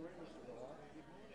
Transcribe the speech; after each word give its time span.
morning, 0.00 0.16
Mr. 0.24 0.40
Billow. 0.48 1.29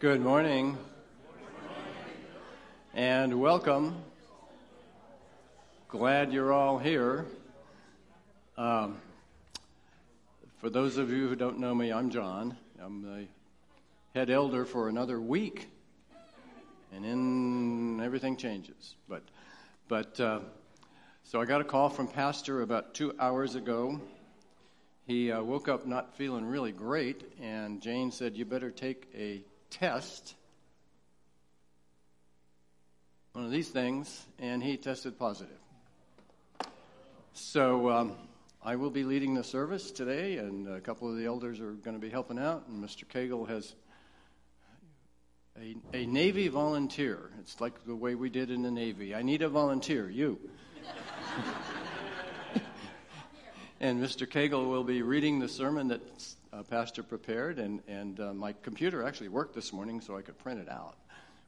Good 0.00 0.20
morning. 0.20 0.78
And 2.94 3.40
welcome. 3.40 3.96
Glad 5.88 6.32
you're 6.32 6.52
all 6.52 6.78
here. 6.78 7.26
Um, 8.56 8.98
for 10.58 10.70
those 10.70 10.98
of 10.98 11.10
you 11.10 11.26
who 11.26 11.34
don't 11.34 11.58
know 11.58 11.74
me, 11.74 11.92
I'm 11.92 12.10
John. 12.10 12.56
I'm 12.80 13.02
the 13.02 13.26
head 14.14 14.30
elder 14.30 14.64
for 14.64 14.88
another 14.88 15.20
week. 15.20 15.68
And 16.94 17.04
then 17.04 18.00
everything 18.00 18.36
changes. 18.36 18.94
But, 19.08 19.24
but, 19.88 20.20
uh, 20.20 20.38
so 21.24 21.40
I 21.40 21.44
got 21.44 21.60
a 21.60 21.64
call 21.64 21.88
from 21.88 22.06
Pastor 22.06 22.62
about 22.62 22.94
two 22.94 23.16
hours 23.18 23.56
ago. 23.56 24.00
He 25.08 25.32
uh, 25.32 25.42
woke 25.42 25.66
up 25.66 25.88
not 25.88 26.14
feeling 26.14 26.44
really 26.44 26.70
great, 26.70 27.24
and 27.42 27.82
Jane 27.82 28.12
said, 28.12 28.36
You 28.36 28.44
better 28.44 28.70
take 28.70 29.10
a 29.12 29.42
test, 29.70 30.34
one 33.32 33.44
of 33.44 33.50
these 33.50 33.68
things, 33.68 34.26
and 34.38 34.62
he 34.62 34.76
tested 34.76 35.18
positive. 35.18 35.58
So 37.32 37.90
um, 37.90 38.12
I 38.64 38.76
will 38.76 38.90
be 38.90 39.04
leading 39.04 39.34
the 39.34 39.44
service 39.44 39.90
today, 39.90 40.38
and 40.38 40.66
a 40.68 40.80
couple 40.80 41.10
of 41.10 41.16
the 41.16 41.26
elders 41.26 41.60
are 41.60 41.72
going 41.72 41.94
to 41.96 42.00
be 42.00 42.10
helping 42.10 42.38
out, 42.38 42.64
and 42.68 42.82
Mr. 42.82 43.04
Cagle 43.04 43.48
has 43.48 43.74
a, 45.60 45.76
a 45.96 46.06
Navy 46.06 46.48
volunteer. 46.48 47.30
It's 47.40 47.60
like 47.60 47.84
the 47.86 47.94
way 47.94 48.14
we 48.14 48.30
did 48.30 48.50
in 48.50 48.62
the 48.62 48.70
Navy. 48.70 49.14
I 49.14 49.22
need 49.22 49.42
a 49.42 49.48
volunteer, 49.48 50.10
you. 50.10 50.38
and 53.80 54.02
Mr. 54.02 54.26
Cagle 54.26 54.68
will 54.68 54.84
be 54.84 55.02
reading 55.02 55.38
the 55.38 55.48
sermon 55.48 55.88
that 55.88 56.00
uh, 56.52 56.62
Pastor 56.62 57.02
prepared, 57.02 57.58
and, 57.58 57.80
and 57.88 58.20
uh, 58.20 58.32
my 58.34 58.52
computer 58.62 59.06
actually 59.06 59.28
worked 59.28 59.54
this 59.54 59.72
morning 59.72 60.00
so 60.00 60.16
I 60.16 60.22
could 60.22 60.38
print 60.38 60.60
it 60.60 60.68
out, 60.68 60.96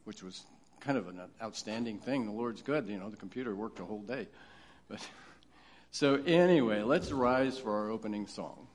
which 0.04 0.22
was 0.22 0.44
kind 0.80 0.96
of 0.96 1.08
an 1.08 1.20
outstanding 1.42 1.98
thing. 1.98 2.26
The 2.26 2.32
Lord's 2.32 2.62
good, 2.62 2.88
you 2.88 2.98
know, 2.98 3.10
the 3.10 3.16
computer 3.16 3.54
worked 3.54 3.80
a 3.80 3.84
whole 3.84 4.02
day. 4.02 4.28
But, 4.88 5.06
so, 5.90 6.16
anyway, 6.26 6.82
let's 6.82 7.12
rise 7.12 7.58
for 7.58 7.76
our 7.76 7.90
opening 7.90 8.26
song. 8.26 8.66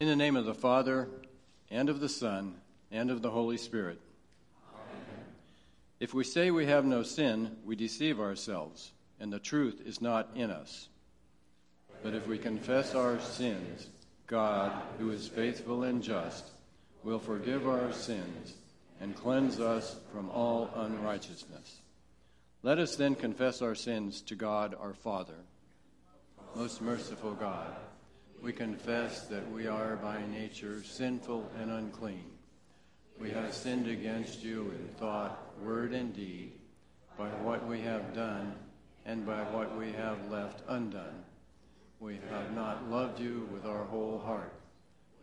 In 0.00 0.08
the 0.08 0.16
name 0.16 0.34
of 0.34 0.46
the 0.46 0.54
Father, 0.54 1.10
and 1.70 1.90
of 1.90 2.00
the 2.00 2.08
Son, 2.08 2.54
and 2.90 3.10
of 3.10 3.20
the 3.20 3.30
Holy 3.30 3.58
Spirit. 3.58 4.00
Amen. 4.72 5.24
If 6.00 6.14
we 6.14 6.24
say 6.24 6.50
we 6.50 6.64
have 6.64 6.86
no 6.86 7.02
sin, 7.02 7.58
we 7.66 7.76
deceive 7.76 8.18
ourselves, 8.18 8.92
and 9.20 9.30
the 9.30 9.38
truth 9.38 9.82
is 9.84 10.00
not 10.00 10.30
in 10.34 10.50
us. 10.50 10.88
But 12.02 12.14
if 12.14 12.26
we 12.26 12.38
confess 12.38 12.94
our 12.94 13.20
sins, 13.20 13.88
God, 14.26 14.72
who 14.98 15.10
is 15.10 15.28
faithful 15.28 15.82
and 15.82 16.02
just, 16.02 16.46
will 17.04 17.18
forgive 17.18 17.68
our 17.68 17.92
sins 17.92 18.54
and 19.02 19.14
cleanse 19.14 19.60
us 19.60 19.96
from 20.14 20.30
all 20.30 20.70
unrighteousness. 20.76 21.82
Let 22.62 22.78
us 22.78 22.96
then 22.96 23.16
confess 23.16 23.60
our 23.60 23.74
sins 23.74 24.22
to 24.22 24.34
God 24.34 24.74
our 24.80 24.94
Father. 24.94 25.44
Most 26.56 26.80
merciful 26.80 27.34
God, 27.34 27.76
we 28.42 28.52
confess 28.52 29.26
that 29.26 29.50
we 29.52 29.66
are 29.66 29.96
by 29.96 30.22
nature 30.26 30.82
sinful 30.82 31.50
and 31.60 31.70
unclean. 31.70 32.24
We 33.20 33.30
have 33.30 33.52
sinned 33.52 33.86
against 33.86 34.42
you 34.42 34.72
in 34.78 34.88
thought, 34.98 35.38
word, 35.62 35.92
and 35.92 36.14
deed, 36.14 36.52
by 37.18 37.28
what 37.28 37.66
we 37.66 37.80
have 37.82 38.14
done 38.14 38.54
and 39.04 39.26
by 39.26 39.42
what 39.42 39.76
we 39.76 39.92
have 39.92 40.30
left 40.30 40.62
undone. 40.68 41.22
We 41.98 42.18
have 42.30 42.54
not 42.54 42.88
loved 42.90 43.20
you 43.20 43.46
with 43.52 43.66
our 43.66 43.84
whole 43.84 44.18
heart. 44.18 44.54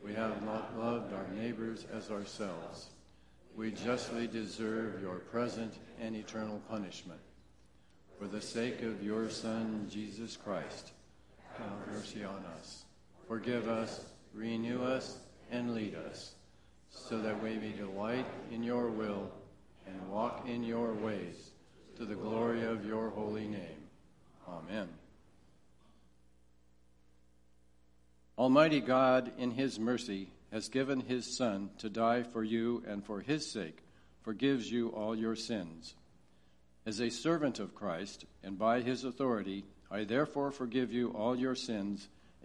We 0.04 0.14
have 0.14 0.44
not 0.44 0.78
loved 0.78 1.12
our 1.12 1.28
neighbors 1.36 1.86
as 1.92 2.12
ourselves. 2.12 2.90
We 3.56 3.72
justly 3.72 4.28
deserve 4.28 5.02
your 5.02 5.16
present 5.16 5.74
and 6.00 6.16
eternal 6.16 6.62
punishment. 6.70 7.20
For 8.20 8.28
the 8.28 8.42
sake 8.42 8.84
of 8.84 9.04
your 9.04 9.32
Son, 9.32 9.88
Jesus 9.90 10.38
Christ, 10.38 10.92
have 11.58 11.96
mercy 11.96 12.24
on 12.24 12.44
us. 12.60 12.86
Forgive 13.27 13.67
us, 13.67 14.05
renew 14.34 14.84
us, 14.84 15.17
and 15.51 15.74
lead 15.74 15.96
us, 15.96 16.34
so 16.89 17.19
that 17.22 17.41
we 17.43 17.55
may 17.55 17.74
delight 17.74 18.25
in 18.51 18.63
your 18.63 18.88
will 18.88 19.29
and 19.86 20.10
walk 20.10 20.46
in 20.48 20.63
your 20.63 20.93
ways 20.93 21.51
to 21.98 22.05
the 22.05 22.15
glory 22.15 22.63
of 22.63 22.86
your 22.86 23.10
holy 23.10 23.48
name. 23.48 23.84
Amen. 24.48 24.88
Almighty 28.38 28.79
God, 28.79 29.31
in 29.38 29.51
his 29.51 29.79
mercy, 29.79 30.29
has 30.51 30.69
given 30.69 31.01
his 31.01 31.36
Son 31.36 31.69
to 31.79 31.89
die 31.89 32.24
for 32.24 32.43
you 32.43 32.84
and 32.88 33.03
for 33.03 33.19
his 33.19 33.51
sake 33.51 33.79
forgives 34.22 34.72
you 34.72 34.89
all 34.89 35.15
your 35.15 35.36
sins. 35.36 35.96
As 36.86 37.01
a 37.01 37.10
servant 37.10 37.60
of 37.60 37.75
Christ, 37.75 38.25
and 38.43 38.57
by 38.57 38.81
his 38.81 39.03
authority, 39.03 39.65
I 39.89 40.03
therefore 40.03 40.51
forgive 40.51 40.93
you 40.93 41.10
all 41.10 41.36
your 41.36 41.55
sins 41.55 42.07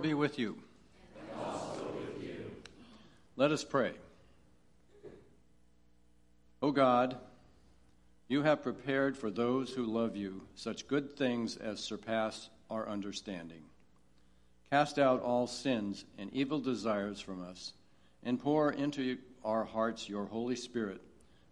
Lord 0.00 0.08
be 0.08 0.14
with 0.14 0.38
you. 0.38 0.56
With 1.36 2.22
you. 2.22 2.50
Let 3.36 3.52
us 3.52 3.62
pray. 3.62 3.92
O 6.62 6.70
God, 6.70 7.18
you 8.26 8.42
have 8.42 8.62
prepared 8.62 9.14
for 9.14 9.30
those 9.30 9.74
who 9.74 9.84
love 9.84 10.16
you 10.16 10.40
such 10.54 10.88
good 10.88 11.18
things 11.18 11.58
as 11.58 11.80
surpass 11.80 12.48
our 12.70 12.88
understanding. 12.88 13.60
Cast 14.70 14.98
out 14.98 15.20
all 15.20 15.46
sins 15.46 16.06
and 16.16 16.32
evil 16.32 16.60
desires 16.60 17.20
from 17.20 17.42
us, 17.42 17.74
and 18.22 18.40
pour 18.40 18.72
into 18.72 19.18
our 19.44 19.64
hearts 19.64 20.08
your 20.08 20.24
Holy 20.24 20.56
Spirit 20.56 21.02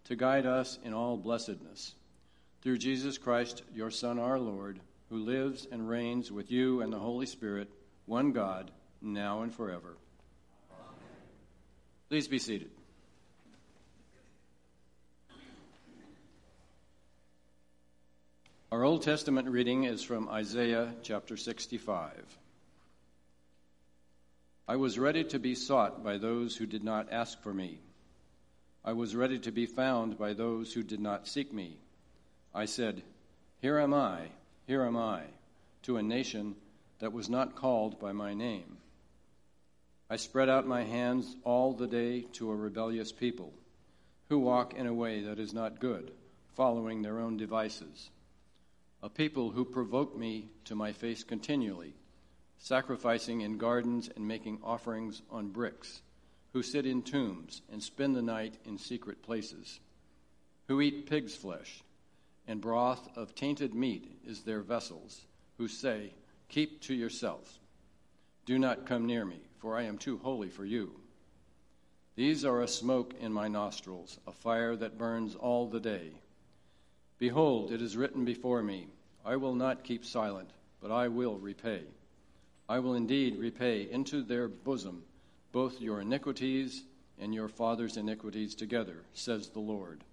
to 0.05 0.15
guide 0.15 0.47
us 0.47 0.79
in 0.83 0.95
all 0.95 1.17
blessedness. 1.17 1.93
Through 2.63 2.79
Jesus 2.79 3.19
Christ, 3.19 3.61
your 3.75 3.91
Son, 3.91 4.17
our 4.17 4.39
Lord, 4.39 4.79
who 5.11 5.17
lives 5.17 5.67
and 5.71 5.87
reigns 5.87 6.31
with 6.31 6.49
you 6.49 6.81
and 6.81 6.91
the 6.91 6.97
Holy 6.97 7.27
Spirit 7.27 7.69
one 8.09 8.31
God, 8.31 8.71
now 9.03 9.43
and 9.43 9.53
forever. 9.53 9.95
Amen. 10.71 10.95
Please 12.09 12.27
be 12.27 12.39
seated. 12.39 12.71
Our 18.71 18.83
Old 18.83 19.03
Testament 19.03 19.47
reading 19.47 19.83
is 19.83 20.01
from 20.01 20.27
Isaiah 20.27 20.91
chapter 21.03 21.37
65. 21.37 22.11
I 24.67 24.75
was 24.75 24.97
ready 24.97 25.23
to 25.25 25.37
be 25.37 25.53
sought 25.53 26.03
by 26.03 26.17
those 26.17 26.57
who 26.57 26.65
did 26.65 26.83
not 26.83 27.11
ask 27.11 27.39
for 27.43 27.53
me. 27.53 27.77
I 28.83 28.93
was 28.93 29.15
ready 29.15 29.37
to 29.39 29.51
be 29.51 29.67
found 29.67 30.17
by 30.17 30.33
those 30.33 30.73
who 30.73 30.81
did 30.81 30.99
not 30.99 31.27
seek 31.27 31.53
me. 31.53 31.77
I 32.55 32.65
said, 32.65 33.03
Here 33.61 33.77
am 33.77 33.93
I, 33.93 34.29
here 34.65 34.83
am 34.83 34.97
I, 34.97 35.21
to 35.83 35.97
a 35.97 36.03
nation 36.03 36.55
that 36.99 37.13
was 37.13 37.29
not 37.29 37.55
called 37.55 37.99
by 37.99 38.11
my 38.11 38.33
name. 38.33 38.77
I 40.09 40.15
spread 40.15 40.49
out 40.49 40.67
my 40.67 40.83
hands 40.83 41.35
all 41.43 41.73
the 41.73 41.87
day 41.87 42.21
to 42.33 42.51
a 42.51 42.55
rebellious 42.55 43.11
people 43.11 43.53
who 44.29 44.39
walk 44.39 44.73
in 44.73 44.87
a 44.87 44.93
way 44.93 45.21
that 45.21 45.39
is 45.39 45.53
not 45.53 45.79
good, 45.79 46.11
following 46.55 47.01
their 47.01 47.19
own 47.19 47.37
devices. 47.37 48.09
A 49.01 49.09
people 49.09 49.51
who 49.51 49.65
provoke 49.65 50.17
me 50.17 50.49
to 50.65 50.75
my 50.75 50.91
face 50.93 51.23
continually, 51.23 51.93
sacrificing 52.57 53.41
in 53.41 53.57
gardens 53.57 54.09
and 54.15 54.27
making 54.27 54.59
offerings 54.63 55.21
on 55.31 55.49
bricks, 55.49 56.01
who 56.53 56.61
sit 56.61 56.85
in 56.85 57.01
tombs 57.01 57.61
and 57.71 57.81
spend 57.81 58.15
the 58.15 58.21
night 58.21 58.55
in 58.65 58.77
secret 58.77 59.23
places, 59.23 59.79
who 60.67 60.81
eat 60.81 61.09
pig's 61.09 61.35
flesh, 61.35 61.83
and 62.47 62.61
broth 62.61 63.07
of 63.15 63.35
tainted 63.35 63.73
meat 63.73 64.19
is 64.25 64.41
their 64.41 64.61
vessels, 64.61 65.21
who 65.57 65.67
say, 65.67 66.11
Keep 66.49 66.81
to 66.81 66.93
yourself. 66.93 67.59
Do 68.45 68.59
not 68.59 68.85
come 68.85 69.05
near 69.05 69.23
me, 69.23 69.39
for 69.59 69.77
I 69.77 69.83
am 69.83 69.97
too 69.97 70.17
holy 70.17 70.49
for 70.49 70.65
you. 70.65 70.99
These 72.15 72.43
are 72.43 72.61
a 72.61 72.67
smoke 72.67 73.13
in 73.21 73.31
my 73.31 73.47
nostrils, 73.47 74.19
a 74.27 74.31
fire 74.31 74.75
that 74.75 74.97
burns 74.97 75.35
all 75.35 75.67
the 75.67 75.79
day. 75.79 76.11
Behold, 77.17 77.71
it 77.71 77.81
is 77.81 77.95
written 77.95 78.25
before 78.25 78.63
me, 78.63 78.87
I 79.23 79.35
will 79.35 79.55
not 79.55 79.83
keep 79.83 80.03
silent, 80.03 80.49
but 80.81 80.91
I 80.91 81.07
will 81.07 81.37
repay. 81.37 81.83
I 82.67 82.79
will 82.79 82.95
indeed 82.95 83.37
repay 83.37 83.89
into 83.89 84.23
their 84.23 84.47
bosom 84.47 85.03
both 85.51 85.81
your 85.81 86.01
iniquities 86.01 86.83
and 87.19 87.33
your 87.33 87.47
father's 87.47 87.97
iniquities 87.97 88.55
together, 88.55 89.03
says 89.13 89.49
the 89.49 89.59
Lord. 89.59 90.03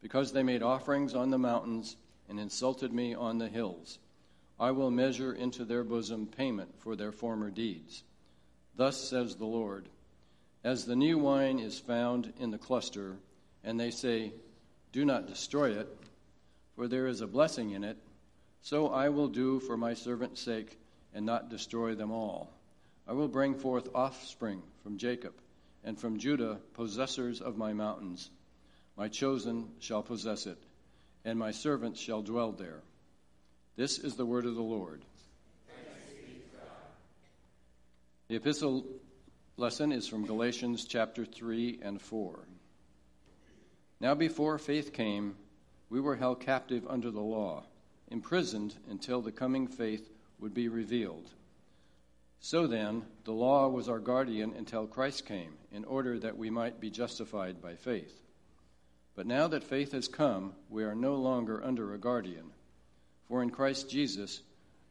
Because 0.00 0.32
they 0.32 0.42
made 0.42 0.62
offerings 0.62 1.14
on 1.14 1.30
the 1.30 1.38
mountains 1.38 1.96
and 2.28 2.40
insulted 2.40 2.92
me 2.92 3.14
on 3.14 3.38
the 3.38 3.48
hills, 3.48 3.98
I 4.58 4.70
will 4.70 4.90
measure 4.90 5.32
into 5.32 5.64
their 5.64 5.84
bosom 5.84 6.26
payment 6.26 6.74
for 6.78 6.96
their 6.96 7.12
former 7.12 7.50
deeds. 7.50 8.04
Thus 8.76 8.96
says 8.96 9.36
the 9.36 9.46
Lord 9.46 9.88
As 10.64 10.84
the 10.84 10.96
new 10.96 11.18
wine 11.18 11.58
is 11.58 11.78
found 11.78 12.32
in 12.38 12.50
the 12.50 12.58
cluster, 12.58 13.16
and 13.64 13.78
they 13.78 13.90
say, 13.90 14.32
Do 14.92 15.04
not 15.04 15.26
destroy 15.26 15.70
it, 15.70 15.88
for 16.74 16.88
there 16.88 17.06
is 17.06 17.20
a 17.20 17.26
blessing 17.26 17.70
in 17.70 17.84
it, 17.84 17.96
so 18.62 18.88
I 18.88 19.08
will 19.08 19.28
do 19.28 19.60
for 19.60 19.76
my 19.76 19.94
servant's 19.94 20.40
sake 20.40 20.78
and 21.14 21.26
not 21.26 21.50
destroy 21.50 21.94
them 21.94 22.10
all. 22.10 22.52
I 23.06 23.12
will 23.12 23.28
bring 23.28 23.54
forth 23.54 23.88
offspring 23.94 24.62
from 24.82 24.98
Jacob, 24.98 25.34
and 25.84 25.98
from 25.98 26.18
Judah 26.18 26.60
possessors 26.74 27.40
of 27.40 27.56
my 27.56 27.72
mountains. 27.72 28.30
My 28.96 29.08
chosen 29.08 29.68
shall 29.80 30.02
possess 30.02 30.46
it, 30.46 30.58
and 31.24 31.38
my 31.38 31.50
servants 31.50 32.00
shall 32.00 32.22
dwell 32.22 32.52
there. 32.52 32.80
This 33.74 33.98
is 33.98 34.16
the 34.16 34.26
word 34.26 34.44
of 34.44 34.54
the 34.54 34.62
Lord. 34.62 35.00
The 38.28 38.36
epistle 38.36 38.84
lesson 39.56 39.92
is 39.92 40.06
from 40.06 40.26
Galatians 40.26 40.84
chapter 40.84 41.24
3 41.24 41.80
and 41.82 42.00
4. 42.00 42.38
Now, 43.98 44.14
before 44.14 44.58
faith 44.58 44.92
came, 44.92 45.36
we 45.88 46.00
were 46.00 46.16
held 46.16 46.40
captive 46.40 46.86
under 46.86 47.10
the 47.10 47.20
law, 47.20 47.64
imprisoned 48.08 48.74
until 48.90 49.22
the 49.22 49.32
coming 49.32 49.66
faith 49.66 50.06
would 50.38 50.52
be 50.52 50.68
revealed. 50.68 51.30
So 52.40 52.66
then, 52.66 53.04
the 53.24 53.32
law 53.32 53.68
was 53.68 53.88
our 53.88 54.00
guardian 54.00 54.52
until 54.54 54.86
Christ 54.86 55.24
came, 55.24 55.54
in 55.70 55.86
order 55.86 56.18
that 56.18 56.36
we 56.36 56.50
might 56.50 56.78
be 56.78 56.90
justified 56.90 57.62
by 57.62 57.76
faith. 57.76 58.20
But 59.14 59.26
now 59.26 59.48
that 59.48 59.64
faith 59.64 59.92
has 59.92 60.08
come, 60.08 60.52
we 60.68 60.84
are 60.84 60.94
no 60.94 61.14
longer 61.14 61.64
under 61.64 61.94
a 61.94 61.98
guardian. 61.98 62.50
For 63.32 63.42
in 63.42 63.48
Christ 63.48 63.88
Jesus, 63.88 64.42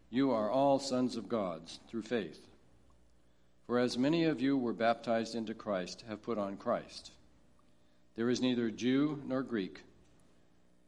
you 0.10 0.32
are 0.32 0.50
all 0.50 0.80
sons 0.80 1.16
of 1.16 1.30
God 1.30 1.62
through 1.88 2.02
faith. 2.02 2.42
For 3.68 3.78
as 3.78 4.00
many 4.00 4.24
of 4.24 4.42
you 4.42 4.58
were 4.58 4.74
baptized 4.74 5.36
into 5.36 5.54
Christ 5.54 6.04
have 6.10 6.24
put 6.24 6.40
on 6.40 6.58
Christ. 6.58 7.12
There 8.16 8.32
is 8.32 8.42
neither 8.42 8.72
Jew 8.72 9.22
nor 9.28 9.44
Greek, 9.44 9.84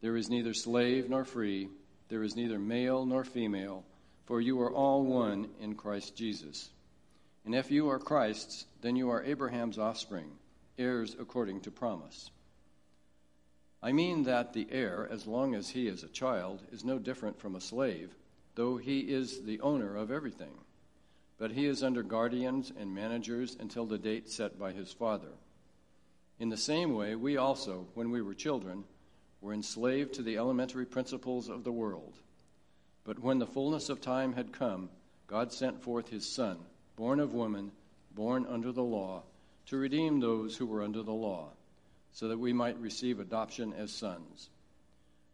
there 0.02 0.18
is 0.18 0.32
neither 0.32 0.56
slave 0.56 1.12
nor 1.12 1.26
free, 1.26 1.70
there 2.10 2.24
is 2.24 2.36
neither 2.36 2.58
male 2.58 3.06
nor 3.06 3.24
female, 3.24 3.84
for 4.26 4.42
you 4.42 4.60
are 4.62 4.74
all 4.74 5.04
one 5.04 5.48
in 5.62 5.76
Christ 5.76 6.16
Jesus. 6.16 6.72
And 7.46 7.54
if 7.54 7.70
you 7.70 7.88
are 7.92 8.00
Christ's, 8.00 8.66
then 8.82 8.96
you 8.96 9.12
are 9.12 9.24
Abraham's 9.24 9.78
offspring, 9.78 10.32
heirs 10.80 11.16
according 11.20 11.62
to 11.62 11.70
promise. 11.70 12.32
I 13.84 13.91
mean 13.91 14.24
that 14.24 14.54
the 14.54 14.67
heir, 14.72 15.08
as 15.12 15.28
long 15.28 15.54
as 15.54 15.69
he 15.69 15.88
is 15.88 16.02
a 16.02 16.08
child, 16.08 16.63
is 16.72 16.84
no 16.84 16.98
different 16.98 17.39
from 17.39 17.56
a 17.56 17.62
slave, 17.62 18.15
though 18.56 18.78
he 18.78 19.02
is 19.02 19.43
the 19.43 19.60
owner 19.62 19.96
of 19.96 20.10
everything 20.10 20.58
but 21.43 21.52
he 21.52 21.65
is 21.65 21.84
under 21.84 22.04
guardians 22.04 22.72
and 22.80 22.96
managers 22.96 23.58
until 23.60 23.86
the 23.86 23.98
date 23.98 24.30
set 24.30 24.58
by 24.58 24.72
his 24.72 24.93
father. 24.93 25.34
In 26.39 26.48
the 26.48 26.56
same 26.56 26.93
way, 26.93 27.15
we 27.15 27.36
also, 27.36 27.88
when 27.96 28.12
we 28.12 28.22
were 28.22 28.34
children, 28.34 28.86
were 29.41 29.54
enslaved 29.54 30.13
to 30.13 30.24
the 30.24 30.38
elementary 30.38 30.86
principles 30.86 31.50
of 31.50 31.65
the 31.65 31.72
world. 31.74 32.13
But 33.04 33.19
when 33.19 33.39
the 33.39 33.46
fullness 33.46 33.89
of 33.89 34.00
time 34.00 34.32
had 34.32 34.54
come, 34.54 34.89
God 35.28 35.52
sent 35.52 35.82
forth 35.82 36.08
his 36.08 36.26
Son, 36.26 36.60
born 36.96 37.19
of 37.19 37.34
woman, 37.34 37.74
born 38.15 38.46
under 38.48 38.72
the 38.72 38.82
law, 38.82 39.24
to 39.65 39.76
redeem 39.76 40.22
those 40.22 40.56
who 40.56 40.65
were 40.65 40.82
under 40.82 41.04
the 41.04 41.12
law, 41.12 41.50
so 42.13 42.28
that 42.28 42.39
we 42.39 42.54
might 42.54 42.80
receive 42.80 43.19
adoption 43.19 43.73
as 43.73 43.91
sons. 43.91 44.49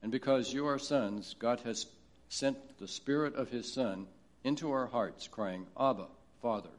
And 0.01 0.11
because 0.11 0.53
you 0.53 0.65
are 0.65 0.79
sons, 0.79 1.35
God 1.37 1.59
has 1.61 1.85
sent 2.29 2.79
the 2.79 2.87
Spirit 2.87 3.35
of 3.35 3.49
his 3.49 3.71
Son 3.71 4.07
into 4.43 4.71
our 4.71 4.87
hearts, 4.87 5.27
crying, 5.27 5.67
Abba, 5.77 6.07
Father. 6.41 6.69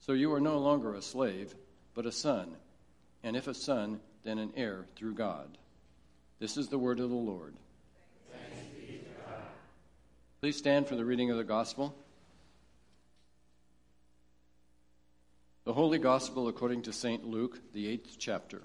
So 0.00 0.12
you 0.12 0.32
are 0.32 0.40
no 0.40 0.58
longer 0.58 0.94
a 0.94 1.02
slave, 1.02 1.54
but 1.94 2.06
a 2.06 2.12
son, 2.12 2.54
and 3.22 3.36
if 3.36 3.48
a 3.48 3.54
son, 3.54 4.00
then 4.22 4.38
an 4.38 4.52
heir 4.56 4.86
through 4.96 5.14
God. 5.14 5.58
This 6.38 6.56
is 6.56 6.68
the 6.68 6.78
word 6.78 7.00
of 7.00 7.10
the 7.10 7.16
Lord. 7.16 7.54
Please 10.40 10.56
stand 10.56 10.86
for 10.86 10.94
the 10.94 11.04
reading 11.04 11.30
of 11.30 11.38
the 11.38 11.44
gospel. 11.44 11.96
The 15.64 15.72
Holy 15.72 15.98
Gospel 15.98 16.48
according 16.48 16.82
to 16.82 16.92
St. 16.92 17.26
Luke, 17.26 17.58
the 17.72 17.88
eighth 17.88 18.16
chapter. 18.18 18.60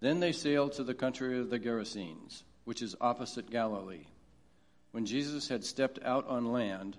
Then 0.00 0.20
they 0.20 0.32
sailed 0.32 0.72
to 0.74 0.84
the 0.84 0.94
country 0.94 1.38
of 1.38 1.50
the 1.50 1.58
Gerasenes, 1.58 2.44
which 2.64 2.82
is 2.82 2.94
opposite 3.00 3.50
Galilee. 3.50 4.06
When 4.92 5.06
Jesus 5.06 5.48
had 5.48 5.64
stepped 5.64 5.98
out 6.02 6.26
on 6.28 6.52
land, 6.52 6.96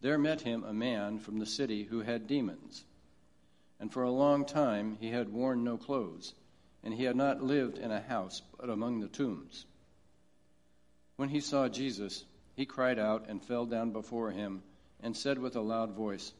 there 0.00 0.18
met 0.18 0.40
him 0.40 0.64
a 0.64 0.72
man 0.72 1.18
from 1.20 1.38
the 1.38 1.46
city 1.46 1.84
who 1.84 2.00
had 2.00 2.26
demons. 2.26 2.84
And 3.78 3.92
for 3.92 4.02
a 4.02 4.10
long 4.10 4.44
time 4.44 4.96
he 5.00 5.10
had 5.10 5.32
worn 5.32 5.62
no 5.62 5.76
clothes, 5.76 6.34
and 6.82 6.92
he 6.92 7.04
had 7.04 7.16
not 7.16 7.42
lived 7.42 7.78
in 7.78 7.92
a 7.92 8.00
house, 8.00 8.42
but 8.58 8.68
among 8.68 9.00
the 9.00 9.08
tombs. 9.08 9.66
When 11.16 11.28
he 11.28 11.40
saw 11.40 11.68
Jesus, 11.68 12.24
he 12.54 12.66
cried 12.66 12.98
out 12.98 13.28
and 13.28 13.42
fell 13.42 13.66
down 13.66 13.92
before 13.92 14.32
him, 14.32 14.62
and 15.00 15.16
said 15.16 15.38
with 15.38 15.54
a 15.54 15.60
loud 15.60 15.92
voice, 15.92 16.32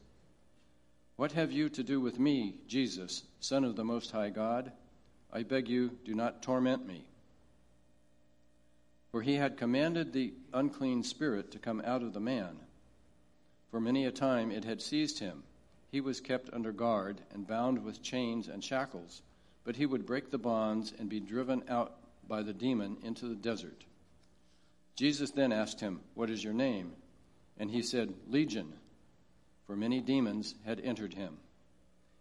What 1.17 1.33
have 1.33 1.53
you 1.53 1.69
to 1.71 1.83
do 1.85 2.01
with 2.01 2.19
me, 2.19 2.57
Jesus, 2.67 3.23
Son 3.38 3.65
of 3.65 3.77
the 3.77 3.85
Most 3.85 4.11
High 4.11 4.31
God? 4.31 4.73
I 5.33 5.42
beg 5.42 5.68
you, 5.68 5.92
do 6.05 6.14
not 6.14 6.42
torment 6.42 6.87
me. 6.87 7.05
For 9.11 9.23
he 9.23 9.35
had 9.35 9.57
commanded 9.57 10.12
the 10.12 10.35
unclean 10.53 11.05
spirit 11.05 11.53
to 11.53 11.59
come 11.59 11.83
out 11.85 12.03
of 12.03 12.12
the 12.12 12.21
man. 12.21 12.57
For 13.71 13.81
many 13.81 14.05
a 14.05 14.12
time 14.12 14.51
it 14.51 14.64
had 14.64 14.83
seized 14.83 15.18
him. 15.18 15.42
He 15.90 16.01
was 16.01 16.21
kept 16.21 16.53
under 16.53 16.73
guard 16.73 17.21
and 17.33 17.47
bound 17.47 17.85
with 17.85 18.03
chains 18.03 18.49
and 18.49 18.62
shackles, 18.62 19.23
but 19.64 19.77
he 19.77 19.87
would 19.87 20.07
break 20.07 20.31
the 20.31 20.38
bonds 20.38 20.92
and 20.99 21.09
be 21.09 21.21
driven 21.21 21.62
out 21.68 21.95
by 22.29 22.42
the 22.42 22.55
demon 22.55 22.97
into 23.03 23.27
the 23.27 23.35
desert. 23.35 23.85
Jesus 24.97 25.31
then 25.31 25.53
asked 25.53 25.81
him, 25.81 26.01
What 26.14 26.31
is 26.31 26.45
your 26.45 26.55
name? 26.55 26.92
And 27.59 27.71
he 27.71 27.83
said, 27.83 28.14
Legion, 28.29 28.73
for 29.66 29.77
many 29.77 30.01
demons 30.01 30.55
had 30.64 30.81
entered 30.81 31.14
him. 31.14 31.38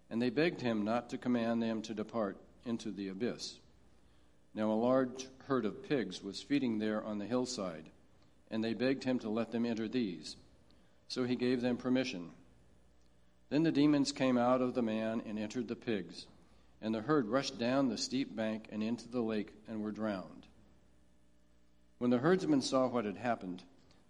And 0.10 0.22
they 0.22 0.30
begged 0.30 0.62
him 0.62 0.84
not 0.84 1.10
to 1.10 1.18
command 1.18 1.64
them 1.64 1.82
to 1.84 1.94
depart 1.94 2.38
into 2.66 2.92
the 2.92 3.10
abyss. 3.10 3.60
Now 4.54 4.72
a 4.72 4.74
large 4.74 5.28
herd 5.48 5.66
of 5.66 5.88
pigs 5.88 6.24
was 6.24 6.42
feeding 6.42 6.80
there 6.80 7.04
on 7.04 7.18
the 7.18 7.26
hillside, 7.26 7.86
and 8.50 8.64
they 8.64 8.74
begged 8.74 9.04
him 9.04 9.20
to 9.20 9.30
let 9.30 9.52
them 9.52 9.66
enter 9.66 9.88
these. 9.88 10.36
So 11.08 11.24
he 11.24 11.36
gave 11.36 11.62
them 11.62 11.78
permission. 11.78 12.32
Then 13.50 13.64
the 13.64 13.72
demons 13.72 14.12
came 14.12 14.38
out 14.38 14.62
of 14.62 14.74
the 14.74 14.82
man 14.82 15.22
and 15.26 15.38
entered 15.38 15.68
the 15.68 15.76
pigs, 15.76 16.26
and 16.82 16.94
the 16.94 17.02
herd 17.02 17.28
rushed 17.28 17.60
down 17.60 17.90
the 17.90 17.98
steep 17.98 18.36
bank 18.36 18.68
and 18.72 18.82
into 18.82 19.10
the 19.10 19.22
lake 19.22 19.54
and 19.68 19.82
were 19.82 19.92
drowned. 19.92 20.48
When 21.98 22.10
the 22.10 22.18
herdsmen 22.18 22.62
saw 22.62 22.88
what 22.88 23.06
had 23.06 23.18
happened, 23.18 23.64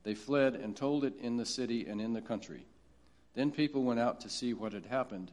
they 0.04 0.16
fled 0.16 0.56
and 0.56 0.76
told 0.76 1.04
it 1.04 1.16
in 1.20 1.38
the 1.38 1.46
city 1.46 1.86
and 1.88 2.00
in 2.00 2.14
the 2.14 2.22
country. 2.22 2.66
Then 3.34 3.52
people 3.52 3.84
went 3.84 4.00
out 4.00 4.22
to 4.22 4.30
see 4.30 4.54
what 4.54 4.74
had 4.74 4.86
happened 4.86 5.32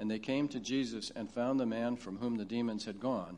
And 0.00 0.10
they 0.10 0.18
came 0.18 0.48
to 0.48 0.58
Jesus 0.58 1.12
and 1.14 1.30
found 1.30 1.60
the 1.60 1.66
man 1.66 1.94
from 1.94 2.16
whom 2.16 2.38
the 2.38 2.44
demons 2.46 2.86
had 2.86 3.00
gone, 3.00 3.36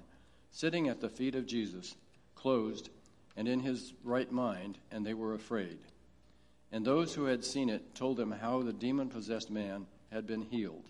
sitting 0.52 0.86
at 0.86 1.00
the 1.00 1.08
feet 1.08 1.34
of 1.34 1.44
Jesus, 1.44 1.96
clothed 2.36 2.88
and 3.36 3.48
in 3.48 3.58
his 3.58 3.94
right 4.04 4.30
mind, 4.30 4.78
and 4.92 5.04
they 5.04 5.12
were 5.12 5.34
afraid. 5.34 5.78
And 6.70 6.84
those 6.84 7.14
who 7.14 7.24
had 7.24 7.44
seen 7.44 7.68
it 7.68 7.96
told 7.96 8.16
them 8.16 8.30
how 8.30 8.62
the 8.62 8.72
demon 8.72 9.08
possessed 9.08 9.50
man 9.50 9.86
had 10.12 10.24
been 10.24 10.42
healed. 10.42 10.88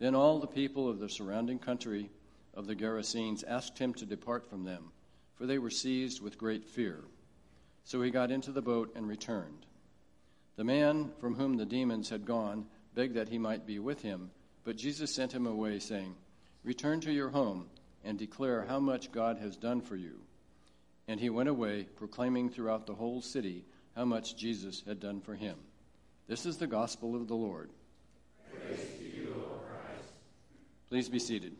Then 0.00 0.16
all 0.16 0.40
the 0.40 0.48
people 0.48 0.88
of 0.88 0.98
the 0.98 1.08
surrounding 1.08 1.60
country 1.60 2.10
of 2.52 2.66
the 2.66 2.74
Gerasenes 2.74 3.44
asked 3.46 3.78
him 3.78 3.94
to 3.94 4.06
depart 4.06 4.50
from 4.50 4.64
them, 4.64 4.90
for 5.36 5.46
they 5.46 5.58
were 5.58 5.70
seized 5.70 6.20
with 6.20 6.36
great 6.36 6.64
fear. 6.64 7.04
So 7.84 8.02
he 8.02 8.10
got 8.10 8.32
into 8.32 8.50
the 8.50 8.60
boat 8.60 8.90
and 8.96 9.06
returned. 9.06 9.66
The 10.56 10.64
man 10.64 11.12
from 11.20 11.36
whom 11.36 11.58
the 11.58 11.64
demons 11.64 12.08
had 12.08 12.26
gone 12.26 12.66
begged 12.92 13.14
that 13.14 13.28
he 13.28 13.38
might 13.38 13.66
be 13.66 13.78
with 13.78 14.02
him, 14.02 14.32
but 14.66 14.76
Jesus 14.76 15.14
sent 15.14 15.32
him 15.32 15.46
away, 15.46 15.78
saying, 15.78 16.12
Return 16.64 17.00
to 17.02 17.12
your 17.12 17.30
home 17.30 17.66
and 18.04 18.18
declare 18.18 18.66
how 18.68 18.80
much 18.80 19.12
God 19.12 19.38
has 19.38 19.56
done 19.56 19.80
for 19.80 19.94
you. 19.94 20.18
And 21.06 21.20
he 21.20 21.30
went 21.30 21.48
away, 21.48 21.84
proclaiming 21.84 22.50
throughout 22.50 22.84
the 22.84 22.94
whole 22.94 23.22
city 23.22 23.64
how 23.94 24.04
much 24.04 24.36
Jesus 24.36 24.82
had 24.84 24.98
done 24.98 25.20
for 25.20 25.36
him. 25.36 25.56
This 26.26 26.46
is 26.46 26.56
the 26.56 26.66
gospel 26.66 27.14
of 27.14 27.28
the 27.28 27.36
Lord. 27.36 27.70
You, 29.00 29.44
Please 30.90 31.08
be 31.08 31.20
seated. 31.20 31.52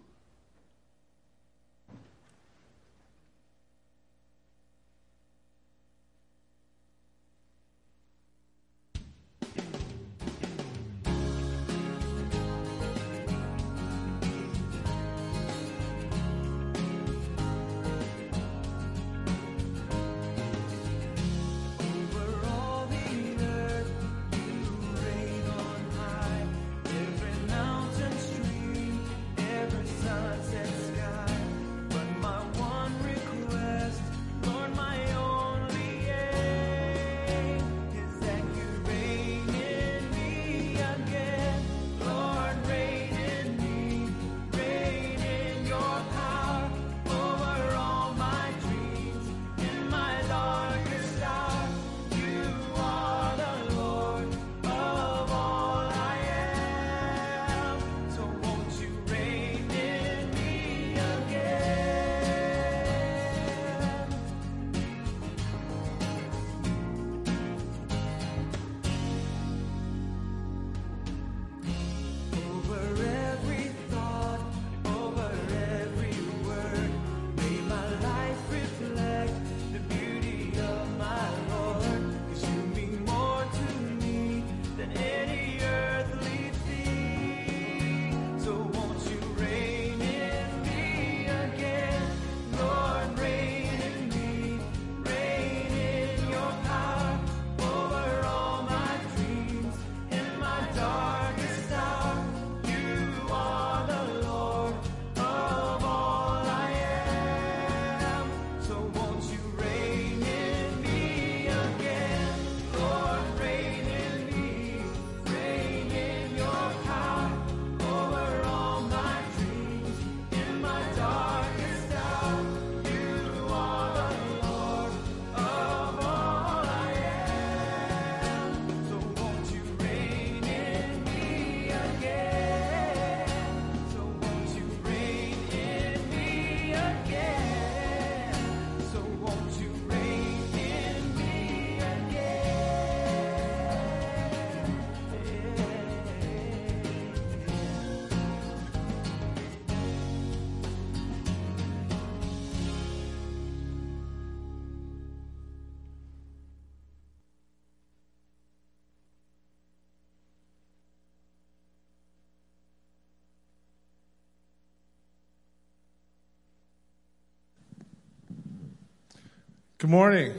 Good 169.78 169.90
morning. 169.90 170.32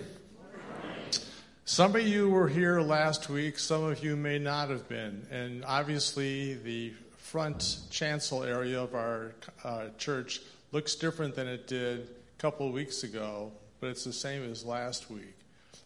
Some 1.63 1.95
of 1.95 2.01
you 2.01 2.27
were 2.27 2.47
here 2.47 2.81
last 2.81 3.29
week, 3.29 3.59
some 3.59 3.83
of 3.83 4.03
you 4.03 4.15
may 4.15 4.39
not 4.39 4.71
have 4.71 4.89
been. 4.89 5.27
And 5.29 5.63
obviously, 5.63 6.55
the 6.55 6.93
front 7.17 7.77
chancel 7.91 8.43
area 8.43 8.81
of 8.81 8.95
our 8.95 9.35
uh, 9.63 9.89
church 9.99 10.41
looks 10.71 10.95
different 10.95 11.35
than 11.35 11.47
it 11.47 11.67
did 11.67 11.99
a 11.99 12.41
couple 12.41 12.65
of 12.65 12.73
weeks 12.73 13.03
ago, 13.03 13.51
but 13.79 13.91
it's 13.91 14.03
the 14.03 14.11
same 14.11 14.41
as 14.49 14.65
last 14.65 15.11
week. 15.11 15.35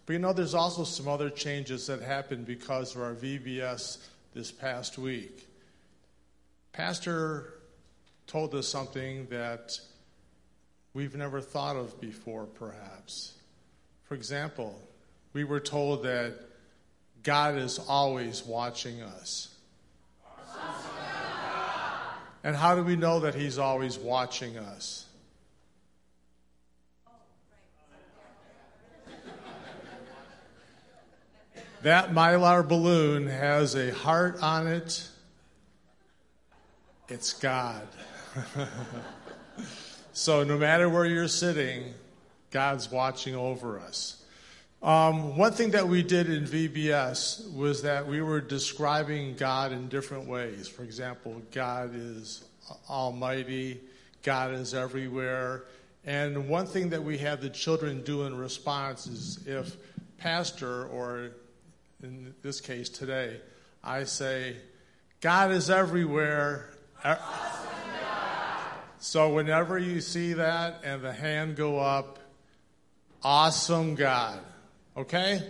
But 0.06 0.14
you 0.14 0.20
know, 0.20 0.32
there's 0.32 0.56
also 0.56 0.86
some 0.86 1.10
other 1.10 1.30
changes 1.30 1.88
that 1.88 2.02
happened 2.02 2.46
because 2.46 2.96
of 2.96 3.02
our 3.02 3.16
VBS 3.16 3.98
this 4.34 4.50
past 4.50 4.98
week. 4.98 5.46
Pastor 6.72 7.56
told 8.28 8.56
us 8.56 8.70
something 8.70 9.26
that 9.26 9.78
we've 10.94 11.18
never 11.18 11.42
thought 11.42 11.76
of 11.76 12.00
before, 12.00 12.46
perhaps. 12.46 13.34
For 14.12 14.16
example, 14.16 14.78
we 15.32 15.46
were 15.46 15.62
told 15.62 16.04
that 16.04 16.34
God 17.24 17.58
is 17.58 17.80
always 17.80 18.46
watching 18.46 19.02
us. 19.02 19.56
And 22.44 22.54
how 22.54 22.76
do 22.76 22.84
we 22.84 22.98
know 22.98 23.22
that 23.22 23.36
He's 23.36 23.58
always 23.58 23.98
watching 23.98 24.58
us? 24.58 25.06
That 31.82 32.12
mylar 32.12 32.68
balloon 32.68 33.28
has 33.28 33.76
a 33.76 33.94
heart 33.94 34.44
on 34.44 34.68
it. 34.68 35.08
It's 37.08 37.32
God. 37.32 37.88
so, 40.12 40.44
no 40.44 40.58
matter 40.58 40.90
where 40.90 41.06
you're 41.06 41.30
sitting, 41.30 41.94
God's 42.52 42.92
watching 42.92 43.36
over 43.36 43.80
us. 43.80 44.24
Um, 44.84 45.38
one 45.38 45.54
thing 45.54 45.72
that 45.72 45.88
we 45.88 46.04
did 46.04 46.30
in 46.30 46.44
VBS 46.44 47.54
was 47.54 47.84
that 47.84 48.08
we 48.08 48.22
were 48.22 48.42
describing 48.42 49.36
God 49.36 49.72
in 49.72 49.88
different 49.90 50.28
ways. 50.28 50.68
For 50.68 50.84
example, 50.84 51.42
God 51.52 51.92
is 51.94 52.44
almighty, 52.90 53.80
God 54.24 54.54
is 54.54 54.74
everywhere. 54.74 55.66
And 56.04 56.50
one 56.50 56.66
thing 56.66 56.90
that 56.90 57.04
we 57.04 57.20
have 57.20 57.42
the 57.42 57.50
children 57.50 58.04
do 58.04 58.24
in 58.24 58.36
response 58.36 59.06
is 59.06 59.46
if 59.46 59.76
pastor, 60.18 60.86
or 60.88 61.32
in 62.02 62.34
this 62.42 62.60
case 62.60 62.90
today, 62.90 63.40
I 63.84 64.06
say, 64.06 64.58
God 65.22 65.52
is 65.52 65.70
everywhere, 65.70 66.72
So 69.04 69.34
whenever 69.34 69.80
you 69.80 70.00
see 70.00 70.34
that 70.34 70.82
and 70.84 71.02
the 71.02 71.12
hand 71.12 71.56
go 71.56 71.80
up, 71.80 72.20
awesome 73.24 73.96
God. 73.96 74.40
Okay? 74.96 75.42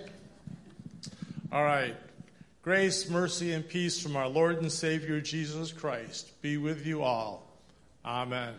All 1.52 1.64
right. 1.64 1.96
Grace, 2.62 3.10
mercy, 3.10 3.54
and 3.54 3.68
peace 3.68 4.02
from 4.02 4.16
our 4.16 4.28
Lord 4.28 4.62
and 4.62 4.72
Savior 4.72 5.20
Jesus 5.20 5.72
Christ 5.72 6.40
be 6.42 6.58
with 6.58 6.86
you 6.86 7.02
all. 7.02 7.48
Amen. 8.06 8.54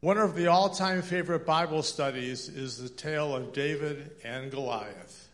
One 0.00 0.18
of 0.18 0.34
the 0.34 0.48
all 0.48 0.70
time 0.70 1.02
favorite 1.02 1.46
Bible 1.46 1.82
studies 1.82 2.48
is 2.48 2.78
the 2.78 2.88
tale 2.88 3.36
of 3.36 3.52
David 3.52 4.10
and 4.24 4.50
Goliath. 4.50 5.28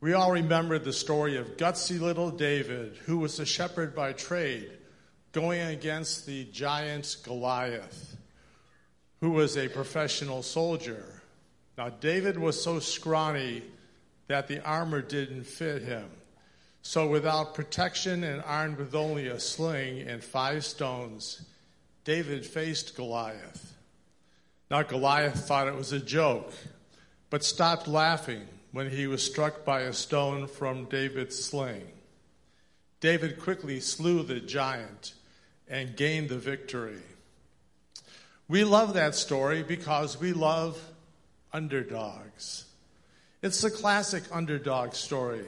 We 0.00 0.14
all 0.14 0.32
remember 0.32 0.78
the 0.78 0.92
story 0.92 1.36
of 1.36 1.56
gutsy 1.56 2.00
little 2.00 2.30
David, 2.30 2.96
who 3.06 3.18
was 3.18 3.38
a 3.38 3.46
shepherd 3.46 3.94
by 3.94 4.12
trade 4.12 4.70
going 5.32 5.60
against 5.60 6.26
the 6.26 6.44
giant 6.46 7.18
Goliath, 7.22 8.16
who 9.20 9.30
was 9.30 9.56
a 9.56 9.68
professional 9.68 10.42
soldier. 10.42 11.13
Now, 11.76 11.88
David 11.88 12.38
was 12.38 12.62
so 12.62 12.78
scrawny 12.78 13.62
that 14.28 14.48
the 14.48 14.64
armor 14.64 15.02
didn't 15.02 15.44
fit 15.44 15.82
him. 15.82 16.08
So, 16.82 17.08
without 17.08 17.54
protection 17.54 18.22
and 18.24 18.42
armed 18.42 18.78
with 18.78 18.94
only 18.94 19.26
a 19.26 19.40
sling 19.40 20.02
and 20.02 20.22
five 20.22 20.64
stones, 20.64 21.42
David 22.04 22.44
faced 22.44 22.94
Goliath. 22.94 23.74
Now, 24.70 24.82
Goliath 24.82 25.46
thought 25.46 25.66
it 25.66 25.74
was 25.74 25.92
a 25.92 25.98
joke, 25.98 26.52
but 27.30 27.42
stopped 27.42 27.88
laughing 27.88 28.42
when 28.72 28.90
he 28.90 29.06
was 29.06 29.24
struck 29.24 29.64
by 29.64 29.80
a 29.80 29.92
stone 29.92 30.46
from 30.46 30.84
David's 30.86 31.42
sling. 31.42 31.86
David 33.00 33.40
quickly 33.40 33.80
slew 33.80 34.22
the 34.22 34.40
giant 34.40 35.14
and 35.68 35.96
gained 35.96 36.28
the 36.28 36.38
victory. 36.38 37.00
We 38.46 38.64
love 38.64 38.94
that 38.94 39.14
story 39.14 39.62
because 39.62 40.20
we 40.20 40.32
love 40.32 40.78
underdogs. 41.54 42.66
It's 43.40 43.64
a 43.64 43.70
classic 43.70 44.24
underdog 44.32 44.94
story. 44.94 45.46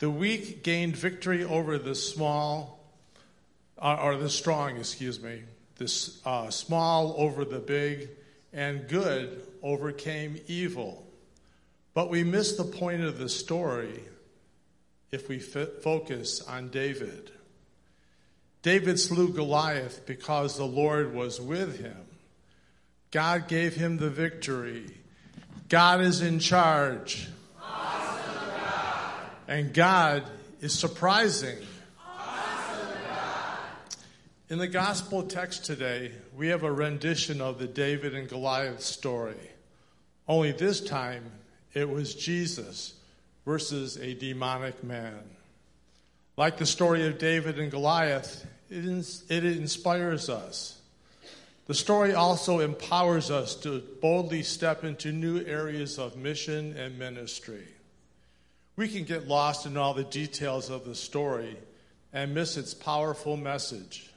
The 0.00 0.10
weak 0.10 0.62
gained 0.64 0.96
victory 0.96 1.44
over 1.44 1.78
the 1.78 1.94
small, 1.94 2.80
or 3.80 4.16
the 4.16 4.28
strong, 4.28 4.76
excuse 4.76 5.22
me. 5.22 5.44
The 5.76 6.12
uh, 6.26 6.50
small 6.50 7.14
over 7.16 7.44
the 7.44 7.60
big, 7.60 8.10
and 8.52 8.88
good 8.88 9.46
overcame 9.62 10.40
evil. 10.46 11.06
But 11.94 12.10
we 12.10 12.24
miss 12.24 12.56
the 12.56 12.64
point 12.64 13.02
of 13.02 13.18
the 13.18 13.28
story 13.28 14.02
if 15.10 15.28
we 15.28 15.38
focus 15.38 16.40
on 16.42 16.70
David. 16.70 17.30
David 18.62 18.98
slew 18.98 19.28
Goliath 19.28 20.06
because 20.06 20.56
the 20.56 20.64
Lord 20.64 21.14
was 21.14 21.40
with 21.40 21.80
him. 21.80 22.06
God 23.10 23.46
gave 23.46 23.74
him 23.74 23.98
the 23.98 24.10
victory. 24.10 25.01
God 25.72 26.02
is 26.02 26.20
in 26.20 26.38
charge. 26.38 27.26
And 29.48 29.72
God 29.72 30.22
is 30.60 30.78
surprising. 30.78 31.56
In 34.50 34.58
the 34.58 34.68
gospel 34.68 35.22
text 35.22 35.64
today, 35.64 36.12
we 36.36 36.48
have 36.48 36.62
a 36.62 36.70
rendition 36.70 37.40
of 37.40 37.58
the 37.58 37.66
David 37.66 38.14
and 38.14 38.28
Goliath 38.28 38.82
story. 38.82 39.50
Only 40.28 40.52
this 40.52 40.78
time, 40.78 41.24
it 41.72 41.88
was 41.88 42.14
Jesus 42.14 42.92
versus 43.46 43.96
a 43.96 44.12
demonic 44.12 44.84
man. 44.84 45.22
Like 46.36 46.58
the 46.58 46.66
story 46.66 47.06
of 47.06 47.16
David 47.16 47.58
and 47.58 47.70
Goliath, 47.70 48.46
it, 48.68 48.84
ins- 48.84 49.24
it 49.30 49.46
inspires 49.46 50.28
us. 50.28 50.81
The 51.66 51.74
story 51.74 52.12
also 52.12 52.58
empowers 52.58 53.30
us 53.30 53.54
to 53.56 53.82
boldly 54.00 54.42
step 54.42 54.82
into 54.82 55.12
new 55.12 55.44
areas 55.44 55.98
of 55.98 56.16
mission 56.16 56.76
and 56.76 56.98
ministry. 56.98 57.66
We 58.74 58.88
can 58.88 59.04
get 59.04 59.28
lost 59.28 59.64
in 59.66 59.76
all 59.76 59.94
the 59.94 60.02
details 60.02 60.70
of 60.70 60.84
the 60.84 60.94
story 60.94 61.56
and 62.12 62.34
miss 62.34 62.56
its 62.56 62.74
powerful 62.74 63.36
message. 63.36 64.10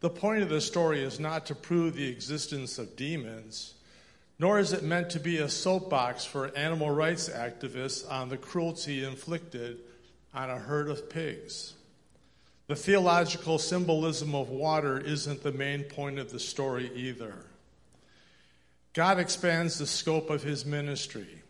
The 0.00 0.10
point 0.10 0.42
of 0.42 0.48
the 0.48 0.60
story 0.60 1.00
is 1.02 1.20
not 1.20 1.46
to 1.46 1.54
prove 1.54 1.94
the 1.94 2.08
existence 2.08 2.78
of 2.78 2.96
demons, 2.96 3.74
nor 4.38 4.58
is 4.58 4.72
it 4.72 4.82
meant 4.82 5.10
to 5.10 5.20
be 5.20 5.38
a 5.38 5.48
soapbox 5.48 6.24
for 6.24 6.56
animal 6.56 6.90
rights 6.90 7.28
activists 7.28 8.10
on 8.10 8.28
the 8.28 8.36
cruelty 8.36 9.04
inflicted 9.04 9.78
on 10.34 10.48
a 10.48 10.58
herd 10.58 10.88
of 10.88 11.10
pigs. 11.10 11.74
The 12.72 12.76
theological 12.76 13.58
symbolism 13.58 14.34
of 14.34 14.48
water 14.48 14.98
isn't 14.98 15.42
the 15.42 15.52
main 15.52 15.84
point 15.84 16.18
of 16.18 16.32
the 16.32 16.40
story 16.40 16.90
either. 16.94 17.34
God 18.94 19.18
expands 19.18 19.76
the 19.76 19.86
scope 19.86 20.30
of 20.30 20.42
his 20.42 20.64
ministry. 20.64 21.42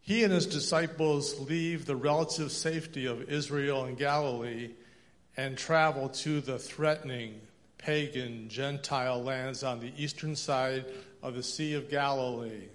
He 0.00 0.24
and 0.24 0.32
his 0.32 0.46
disciples 0.46 1.38
leave 1.40 1.84
the 1.84 1.94
relative 1.94 2.50
safety 2.50 3.04
of 3.04 3.30
Israel 3.30 3.84
and 3.84 3.98
Galilee 3.98 4.70
and 5.36 5.58
travel 5.58 6.08
to 6.08 6.40
the 6.40 6.58
threatening 6.58 7.38
pagan 7.76 8.48
Gentile 8.48 9.22
lands 9.22 9.62
on 9.62 9.80
the 9.80 9.92
eastern 9.98 10.34
side 10.34 10.86
of 11.22 11.34
the 11.34 11.42
Sea 11.42 11.74
of 11.74 11.90
Galilee. 11.90 12.68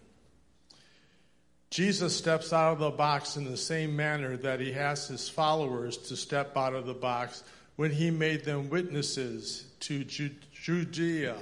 Jesus 1.72 2.16
steps 2.16 2.54
out 2.54 2.74
of 2.74 2.80
the 2.80 2.92
box 2.92 3.38
in 3.38 3.46
the 3.46 3.58
same 3.58 3.96
manner 3.96 4.38
that 4.38 4.60
he 4.60 4.76
asked 4.76 5.10
his 5.10 5.28
followers 5.28 5.98
to 5.98 6.16
step 6.16 6.56
out 6.56 6.76
of 6.76 6.86
the 6.86 6.94
box 6.94 7.44
when 7.82 7.90
he 7.90 8.12
made 8.12 8.46
them 8.46 8.70
witnesses 8.70 9.66
to 9.80 10.04
Judea, 10.04 11.36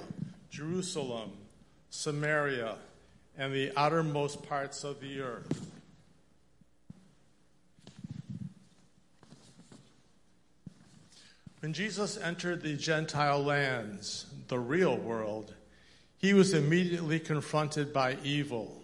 Jerusalem, 0.48 1.32
Samaria, 1.90 2.76
and 3.36 3.52
the 3.52 3.70
outermost 3.76 4.42
parts 4.48 4.82
of 4.82 4.98
the 5.02 5.20
earth. 5.20 5.70
When 11.58 11.74
Jesus 11.74 12.16
entered 12.16 12.62
the 12.62 12.74
Gentile 12.74 13.44
lands, 13.44 14.24
the 14.48 14.58
real 14.58 14.96
world, 14.96 15.52
he 16.16 16.32
was 16.32 16.54
immediately 16.54 17.20
confronted 17.20 17.92
by 17.92 18.16
evil. 18.24 18.82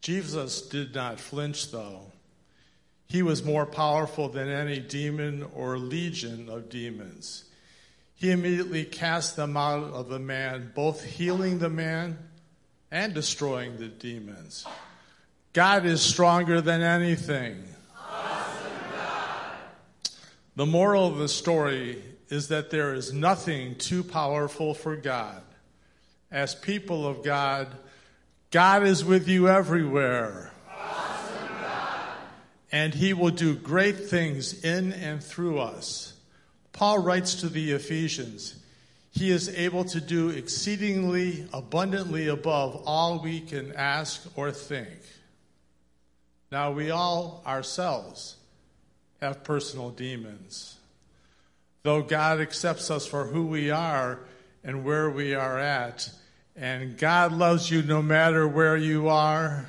Jesus 0.00 0.62
did 0.62 0.94
not 0.94 1.18
flinch, 1.18 1.72
though. 1.72 2.11
He 3.12 3.22
was 3.22 3.44
more 3.44 3.66
powerful 3.66 4.30
than 4.30 4.48
any 4.48 4.78
demon 4.80 5.44
or 5.54 5.76
legion 5.76 6.48
of 6.48 6.70
demons. 6.70 7.44
He 8.14 8.30
immediately 8.30 8.86
cast 8.86 9.36
them 9.36 9.54
out 9.54 9.92
of 9.92 10.08
the 10.08 10.18
man, 10.18 10.72
both 10.74 11.04
healing 11.04 11.58
the 11.58 11.68
man 11.68 12.16
and 12.90 13.12
destroying 13.12 13.76
the 13.76 13.88
demons. 13.88 14.66
God 15.52 15.84
is 15.84 16.00
stronger 16.00 16.62
than 16.62 16.80
anything. 16.80 17.62
Awesome 18.00 18.72
the 20.56 20.64
moral 20.64 21.06
of 21.06 21.18
the 21.18 21.28
story 21.28 22.02
is 22.30 22.48
that 22.48 22.70
there 22.70 22.94
is 22.94 23.12
nothing 23.12 23.74
too 23.74 24.02
powerful 24.02 24.72
for 24.72 24.96
God. 24.96 25.42
As 26.30 26.54
people 26.54 27.06
of 27.06 27.22
God, 27.22 27.76
God 28.50 28.84
is 28.84 29.04
with 29.04 29.28
you 29.28 29.50
everywhere 29.50 30.51
and 32.72 32.94
he 32.94 33.12
will 33.12 33.30
do 33.30 33.54
great 33.54 34.08
things 34.08 34.64
in 34.64 34.92
and 34.94 35.22
through 35.22 35.58
us. 35.58 36.14
Paul 36.72 36.98
writes 36.98 37.34
to 37.36 37.50
the 37.50 37.72
Ephesians, 37.72 38.56
he 39.10 39.30
is 39.30 39.50
able 39.50 39.84
to 39.84 40.00
do 40.00 40.30
exceedingly 40.30 41.46
abundantly 41.52 42.28
above 42.28 42.82
all 42.86 43.20
we 43.22 43.40
can 43.40 43.74
ask 43.74 44.26
or 44.36 44.50
think. 44.50 44.88
Now, 46.50 46.72
we 46.72 46.90
all 46.90 47.42
ourselves 47.46 48.36
have 49.20 49.44
personal 49.44 49.90
demons. 49.90 50.76
Though 51.82 52.02
God 52.02 52.40
accepts 52.40 52.90
us 52.90 53.06
for 53.06 53.26
who 53.26 53.46
we 53.46 53.70
are 53.70 54.20
and 54.64 54.84
where 54.84 55.10
we 55.10 55.34
are 55.34 55.58
at, 55.58 56.08
and 56.56 56.96
God 56.96 57.32
loves 57.32 57.70
you 57.70 57.82
no 57.82 58.00
matter 58.00 58.46
where 58.48 58.76
you 58.76 59.08
are, 59.08 59.66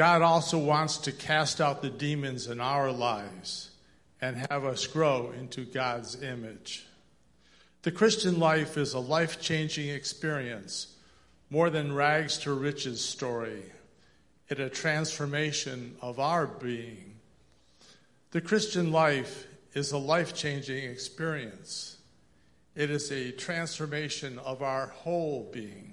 God 0.00 0.22
also 0.22 0.56
wants 0.56 0.96
to 0.96 1.12
cast 1.12 1.60
out 1.60 1.82
the 1.82 1.90
demons 1.90 2.46
in 2.46 2.58
our 2.58 2.90
lives 2.90 3.68
and 4.18 4.46
have 4.48 4.64
us 4.64 4.86
grow 4.86 5.30
into 5.38 5.66
God's 5.66 6.22
image. 6.22 6.86
The 7.82 7.92
Christian 7.92 8.38
life 8.38 8.78
is 8.78 8.94
a 8.94 8.98
life 8.98 9.42
changing 9.42 9.90
experience, 9.90 10.96
more 11.50 11.68
than 11.68 11.94
rags 11.94 12.38
to 12.38 12.54
riches 12.54 13.04
story. 13.04 13.62
It's 14.48 14.58
a 14.58 14.70
transformation 14.70 15.96
of 16.00 16.18
our 16.18 16.46
being. 16.46 17.16
The 18.30 18.40
Christian 18.40 18.92
life 18.92 19.46
is 19.74 19.92
a 19.92 19.98
life 19.98 20.34
changing 20.34 20.82
experience. 20.82 21.98
It 22.74 22.88
is 22.88 23.12
a 23.12 23.32
transformation 23.32 24.38
of 24.38 24.62
our 24.62 24.86
whole 24.86 25.50
being. 25.52 25.92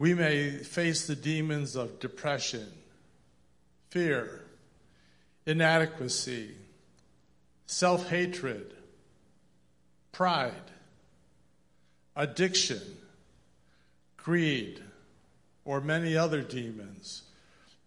We 0.00 0.12
may 0.12 0.50
face 0.50 1.06
the 1.06 1.14
demons 1.14 1.76
of 1.76 2.00
depression, 2.00 2.66
fear, 3.98 4.44
inadequacy, 5.44 6.54
self 7.66 8.08
hatred, 8.08 8.72
pride, 10.12 10.70
addiction, 12.14 12.80
greed, 14.16 14.80
or 15.64 15.80
many 15.80 16.16
other 16.16 16.42
demons. 16.42 17.22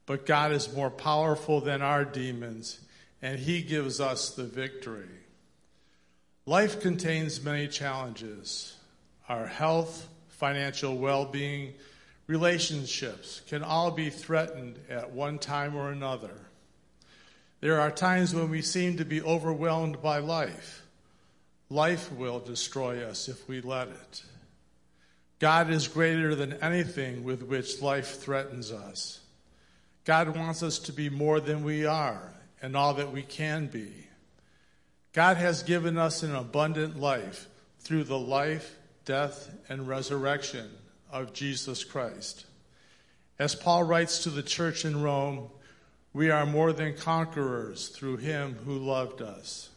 But 0.06 0.26
God 0.26 0.52
is 0.52 0.76
more 0.76 0.92
powerful 0.92 1.62
than 1.62 1.82
our 1.82 2.04
demons, 2.04 2.82
and 3.22 3.40
He 3.40 3.62
gives 3.62 4.02
us 4.02 4.32
the 4.32 4.44
victory. 4.44 5.16
Life 6.46 6.82
contains 6.82 7.42
many 7.42 7.70
challenges. 7.70 8.76
Our 9.30 9.48
health, 9.48 10.10
financial 10.28 10.98
well 10.98 11.24
being, 11.24 11.74
relationships 12.32 13.42
can 13.50 13.62
all 13.62 13.92
be 13.92 14.10
threatened 14.10 14.80
at 14.90 15.12
one 15.12 15.38
time 15.38 15.76
or 15.76 15.92
another. 15.92 16.32
There 17.60 17.82
are 17.82 17.92
times 17.92 18.34
when 18.34 18.50
we 18.50 18.62
seem 18.62 18.96
to 18.98 19.04
be 19.04 19.22
overwhelmed 19.22 20.02
by 20.02 20.20
life. 20.20 20.82
Life 21.70 22.10
will 22.14 22.40
destroy 22.40 23.04
us 23.04 23.28
if 23.28 23.50
we 23.50 23.60
let 23.60 23.90
it. 23.90 24.24
God 25.40 25.70
is 25.70 25.90
greater 25.90 26.34
than 26.34 26.54
anything 26.64 27.26
with 27.26 27.44
which 27.44 27.82
life 27.82 28.22
threatens 28.22 28.72
us. 28.72 29.20
God 30.06 30.38
wants 30.38 30.64
us 30.64 30.80
to 30.80 30.94
be 30.94 31.10
more 31.10 31.42
than 31.42 31.66
we 31.66 31.86
are 31.86 32.34
and 32.62 32.78
all 32.78 32.94
that 32.94 33.12
we 33.12 33.24
can 33.24 33.68
be. 33.68 33.92
God 35.12 35.36
has 35.36 35.64
given 35.64 35.98
us 35.98 36.24
an 36.24 36.34
abundant 36.34 36.98
life 36.98 37.50
through 37.82 38.06
the 38.06 38.18
life, 38.18 38.78
death, 39.04 39.52
and 39.68 39.86
resurrection 39.86 40.70
of 41.12 41.34
Jesus 41.34 41.84
Christ. 41.84 42.46
As 43.40 43.56
Paul 43.56 43.84
writes 43.84 44.24
to 44.24 44.30
the 44.30 44.44
church 44.44 44.86
in 44.86 45.02
Rome, 45.02 45.50
we 46.14 46.30
are 46.30 46.46
more 46.46 46.74
than 46.74 46.96
conquerors 46.96 47.88
through 47.88 48.18
him 48.18 48.56
who 48.66 48.78
loved 48.78 49.22
us. 49.22 49.70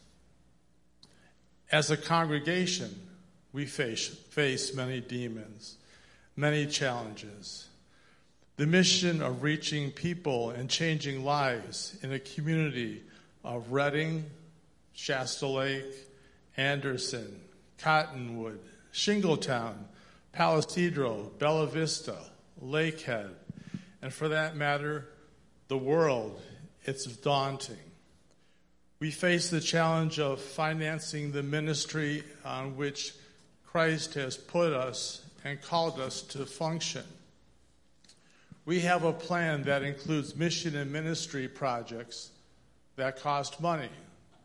As 1.71 1.89
a 1.89 1.97
congregation, 1.97 2.93
we 3.53 3.65
face, 3.65 4.07
face 4.07 4.75
many 4.75 5.01
demons, 5.01 5.77
many 6.35 6.65
challenges. 6.65 7.67
The 8.57 8.67
mission 8.67 9.21
of 9.21 9.43
reaching 9.43 9.91
people 9.91 10.51
and 10.51 10.69
changing 10.69 11.25
lives 11.25 11.97
in 12.03 12.13
a 12.13 12.19
community 12.19 13.01
of 13.43 13.71
Redding, 13.71 14.25
Shasta 14.93 15.47
Lake, 15.47 16.07
Anderson, 16.57 17.41
Cottonwood, 17.77 18.59
Shingletown, 18.93 19.75
Palo 20.35 20.59
Cedro, 20.59 21.29
Bella 21.39 21.65
Vista, 21.65 22.17
Lakehead, 22.61 23.31
and 24.01 24.13
for 24.13 24.27
that 24.27 24.57
matter, 24.57 25.07
the 25.69 25.77
world, 25.77 26.41
it's 26.83 27.05
daunting. 27.05 27.77
We 28.99 29.11
face 29.11 29.49
the 29.49 29.61
challenge 29.61 30.19
of 30.19 30.41
financing 30.41 31.31
the 31.31 31.41
ministry 31.41 32.21
on 32.43 32.75
which 32.75 33.13
Christ 33.65 34.15
has 34.15 34.35
put 34.35 34.73
us 34.73 35.21
and 35.45 35.61
called 35.61 36.01
us 36.01 36.21
to 36.23 36.45
function. 36.45 37.03
We 38.65 38.81
have 38.81 39.05
a 39.05 39.13
plan 39.13 39.63
that 39.63 39.83
includes 39.83 40.35
mission 40.35 40.75
and 40.75 40.91
ministry 40.91 41.47
projects 41.47 42.31
that 42.97 43.21
cost 43.21 43.61
money. 43.61 43.89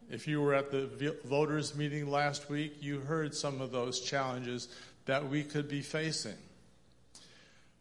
If 0.09 0.29
you 0.29 0.40
were 0.40 0.55
at 0.55 0.70
the 0.70 1.16
voters' 1.24 1.74
meeting 1.74 2.11
last 2.11 2.48
week, 2.48 2.76
you 2.81 3.00
heard 3.00 3.35
some 3.35 3.61
of 3.61 3.72
those 3.72 4.00
challenges 4.00 4.68
that 5.11 5.29
we 5.29 5.42
could 5.42 5.68
be 5.68 5.83
facing. 5.83 6.37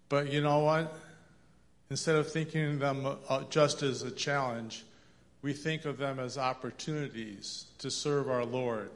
But 0.09 0.33
you 0.33 0.41
know 0.41 0.61
what? 0.61 0.97
Instead 1.91 2.15
of 2.15 2.31
thinking 2.31 2.65
of 2.65 2.79
them 2.79 3.17
uh, 3.29 3.43
just 3.51 3.83
as 3.83 4.01
a 4.01 4.09
challenge, 4.09 4.83
we 5.43 5.53
think 5.53 5.85
of 5.85 5.99
them 5.99 6.17
as 6.17 6.39
opportunities 6.39 7.65
to 7.77 7.91
serve 7.91 8.31
our 8.31 8.45
Lord. 8.45 8.89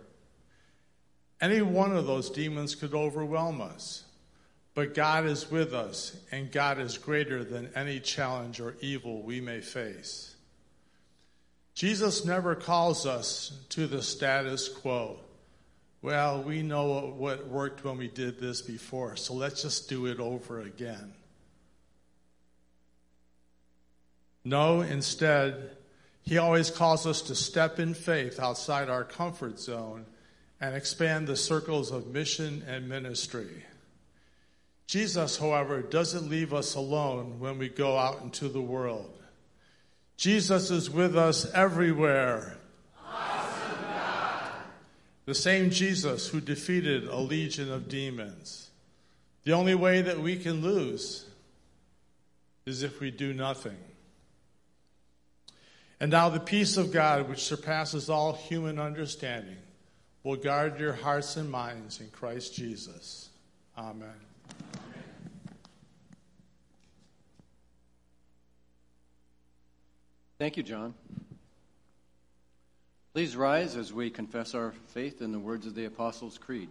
Any 1.41 1.61
one 1.61 1.95
of 1.95 2.07
those 2.07 2.31
demons 2.31 2.73
could 2.73 2.95
overwhelm 2.95 3.61
us, 3.61 4.03
but 4.73 4.95
God 4.95 5.27
is 5.27 5.51
with 5.51 5.71
us, 5.71 6.17
and 6.31 6.51
God 6.51 6.79
is 6.79 6.97
greater 6.97 7.43
than 7.43 7.69
any 7.75 7.99
challenge 7.99 8.59
or 8.59 8.75
evil 8.81 9.21
we 9.21 9.41
may 9.41 9.61
face. 9.61 10.35
Jesus 11.75 12.25
never 12.25 12.55
calls 12.55 13.05
us 13.05 13.59
to 13.69 13.85
the 13.85 14.01
status 14.01 14.69
quo. 14.69 15.19
Well, 16.03 16.43
we 16.43 16.63
know 16.63 17.13
what 17.17 17.47
worked 17.47 17.85
when 17.85 17.97
we 17.97 18.09
did 18.09 18.37
this 18.37 18.61
before, 18.61 19.15
so 19.15 19.33
let's 19.33 19.61
just 19.61 19.87
do 19.87 20.05
it 20.07 20.19
over 20.19 20.59
again. 20.59 21.13
No, 24.43 24.81
instead, 24.81 25.77
he 26.21 26.37
always 26.37 26.69
calls 26.69 27.07
us 27.07 27.21
to 27.23 27.35
step 27.35 27.79
in 27.79 27.93
faith 27.93 28.37
outside 28.37 28.89
our 28.89 29.05
comfort 29.05 29.61
zone 29.61 30.05
and 30.59 30.75
expand 30.75 31.25
the 31.25 31.37
circles 31.37 31.89
of 31.89 32.07
mission 32.07 32.65
and 32.67 32.89
ministry. 32.89 33.63
Jesus, 34.87 35.37
however, 35.37 35.81
doesn't 35.81 36.29
leave 36.29 36.53
us 36.53 36.75
alone 36.75 37.39
when 37.39 37.57
we 37.57 37.69
go 37.69 37.97
out 37.97 38.21
into 38.21 38.49
the 38.49 38.61
world. 38.61 39.17
Jesus 40.17 40.69
is 40.69 40.89
with 40.89 41.15
us 41.15 41.49
everywhere. 41.53 42.57
The 45.25 45.35
same 45.35 45.69
Jesus 45.69 46.27
who 46.27 46.41
defeated 46.41 47.07
a 47.07 47.17
legion 47.17 47.71
of 47.71 47.87
demons. 47.87 48.69
The 49.43 49.53
only 49.53 49.75
way 49.75 50.01
that 50.01 50.19
we 50.19 50.37
can 50.37 50.61
lose 50.61 51.25
is 52.65 52.83
if 52.83 52.99
we 52.99 53.11
do 53.11 53.33
nothing. 53.33 53.77
And 55.99 56.11
now 56.11 56.29
the 56.29 56.39
peace 56.39 56.75
of 56.75 56.91
God, 56.91 57.29
which 57.29 57.43
surpasses 57.43 58.09
all 58.09 58.33
human 58.33 58.79
understanding, 58.79 59.57
will 60.23 60.35
guard 60.35 60.79
your 60.79 60.93
hearts 60.93 61.37
and 61.37 61.49
minds 61.49 62.01
in 62.01 62.09
Christ 62.09 62.53
Jesus. 62.53 63.29
Amen. 63.77 64.09
Thank 70.37 70.57
you, 70.57 70.63
John. 70.63 70.93
Please 73.13 73.35
rise 73.35 73.75
as 73.75 73.93
we 73.93 74.09
confess 74.09 74.55
our 74.55 74.71
faith 74.87 75.21
in 75.21 75.31
the 75.31 75.37
words 75.37 75.67
of 75.67 75.75
the 75.75 75.85
Apostles' 75.85 76.39
Creed. 76.39 76.69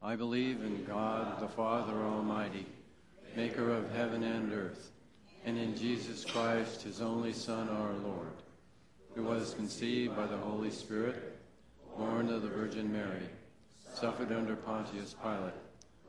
I 0.00 0.14
believe 0.14 0.62
in 0.62 0.84
God, 0.84 1.40
the 1.40 1.48
Father 1.48 1.94
Almighty, 1.94 2.66
maker 3.34 3.72
of 3.72 3.90
heaven 3.90 4.22
and 4.22 4.52
earth 4.52 4.92
and 5.44 5.58
in 5.58 5.76
Jesus 5.76 6.24
Christ, 6.24 6.82
his 6.82 7.00
only 7.00 7.32
Son, 7.32 7.68
our 7.68 7.94
Lord, 7.94 8.36
who 9.16 9.24
was 9.24 9.54
conceived 9.54 10.14
by 10.14 10.28
the 10.28 10.36
Holy 10.36 10.70
Spirit, 10.70 11.36
born 11.98 12.30
of 12.30 12.42
the 12.42 12.48
Virgin 12.48 12.92
Mary, 12.92 13.28
suffered 13.92 14.30
under 14.30 14.54
Pontius 14.54 15.16
Pilate, 15.20 15.52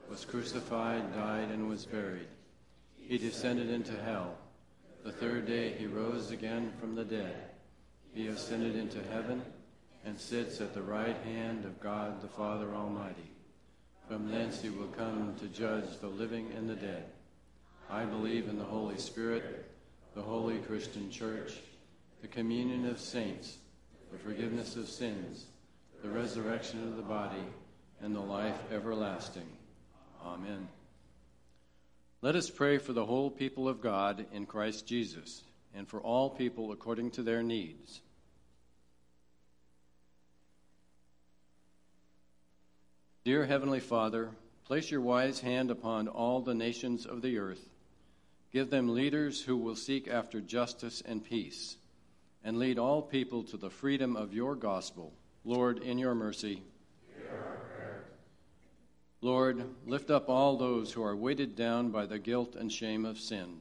was 0.08 0.24
crucified, 0.24 1.16
died, 1.16 1.50
and 1.50 1.68
was 1.68 1.86
buried. 1.86 2.28
He 2.96 3.18
descended 3.18 3.72
into 3.72 4.00
hell. 4.04 4.36
The 5.04 5.12
third 5.12 5.48
day 5.48 5.74
he 5.74 5.88
rose 5.88 6.30
again 6.30 6.72
from 6.80 6.94
the 6.94 7.04
dead. 7.04 7.45
He 8.16 8.28
ascended 8.28 8.78
into 8.78 9.04
heaven 9.12 9.42
and 10.06 10.18
sits 10.18 10.62
at 10.62 10.74
the 10.74 10.82
right 10.82 11.18
hand 11.26 11.66
of 11.66 11.82
God 11.82 12.22
the 12.22 12.30
Father 12.30 12.74
Almighty. 12.74 13.30
From 14.08 14.32
thence 14.32 14.62
he 14.62 14.70
will 14.70 14.88
come 14.88 15.36
to 15.40 15.48
judge 15.48 16.00
the 16.00 16.08
living 16.08 16.50
and 16.56 16.70
the 16.70 16.76
dead. 16.76 17.04
I 17.90 18.06
believe 18.06 18.48
in 18.48 18.58
the 18.58 18.64
Holy 18.64 18.98
Spirit, 18.98 19.70
the 20.16 20.22
holy 20.22 20.60
Christian 20.60 21.12
church, 21.12 21.56
the 22.22 22.30
communion 22.30 22.88
of 22.88 23.02
saints, 23.02 23.58
the 24.14 24.18
forgiveness 24.18 24.78
of 24.78 24.88
sins, 24.88 25.48
the 26.02 26.10
resurrection 26.10 26.88
of 26.88 26.96
the 26.96 27.04
body, 27.04 27.44
and 28.02 28.16
the 28.16 28.22
life 28.22 28.58
everlasting. 28.72 29.50
Amen. 30.24 30.70
Let 32.22 32.38
us 32.38 32.50
pray 32.50 32.78
for 32.78 32.94
the 32.94 33.06
whole 33.06 33.30
people 33.30 33.68
of 33.68 33.82
God 33.82 34.26
in 34.32 34.46
Christ 34.46 34.88
Jesus, 34.88 35.44
and 35.74 35.86
for 35.86 36.00
all 36.00 36.30
people 36.30 36.72
according 36.72 37.12
to 37.12 37.22
their 37.22 37.44
needs. 37.44 38.00
Dear 43.26 43.46
Heavenly 43.46 43.82
Father, 43.82 44.30
place 44.66 44.90
your 44.90 45.02
wise 45.02 45.42
hand 45.42 45.72
upon 45.72 46.08
all 46.08 46.42
the 46.42 46.54
nations 46.54 47.06
of 47.06 47.22
the 47.22 47.38
earth 47.40 47.70
Give 48.56 48.70
them 48.70 48.94
leaders 48.94 49.42
who 49.42 49.58
will 49.58 49.76
seek 49.76 50.08
after 50.08 50.40
justice 50.40 51.04
and 51.06 51.22
peace, 51.22 51.76
and 52.42 52.58
lead 52.58 52.80
all 52.80 53.02
people 53.02 53.44
to 53.44 53.58
the 53.58 53.70
freedom 53.70 54.16
of 54.16 54.34
your 54.34 54.56
gospel. 54.56 55.12
Lord, 55.44 55.80
in 55.80 55.98
your 55.98 56.16
mercy. 56.16 56.64
Lord, 59.20 59.62
lift 59.86 60.10
up 60.10 60.30
all 60.30 60.56
those 60.56 60.94
who 60.94 61.04
are 61.04 61.18
weighted 61.18 61.58
down 61.58 61.90
by 61.90 62.06
the 62.06 62.18
guilt 62.18 62.56
and 62.56 62.72
shame 62.72 63.04
of 63.04 63.20
sin. 63.20 63.60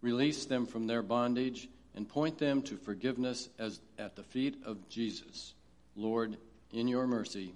Release 0.00 0.46
them 0.46 0.64
from 0.64 0.86
their 0.86 1.02
bondage 1.02 1.68
and 1.94 2.08
point 2.08 2.38
them 2.38 2.62
to 2.62 2.78
forgiveness 2.78 3.50
as 3.58 3.78
at 3.98 4.16
the 4.16 4.22
feet 4.22 4.56
of 4.64 4.88
Jesus. 4.88 5.52
Lord, 5.96 6.38
in 6.72 6.88
your 6.88 7.06
mercy. 7.06 7.52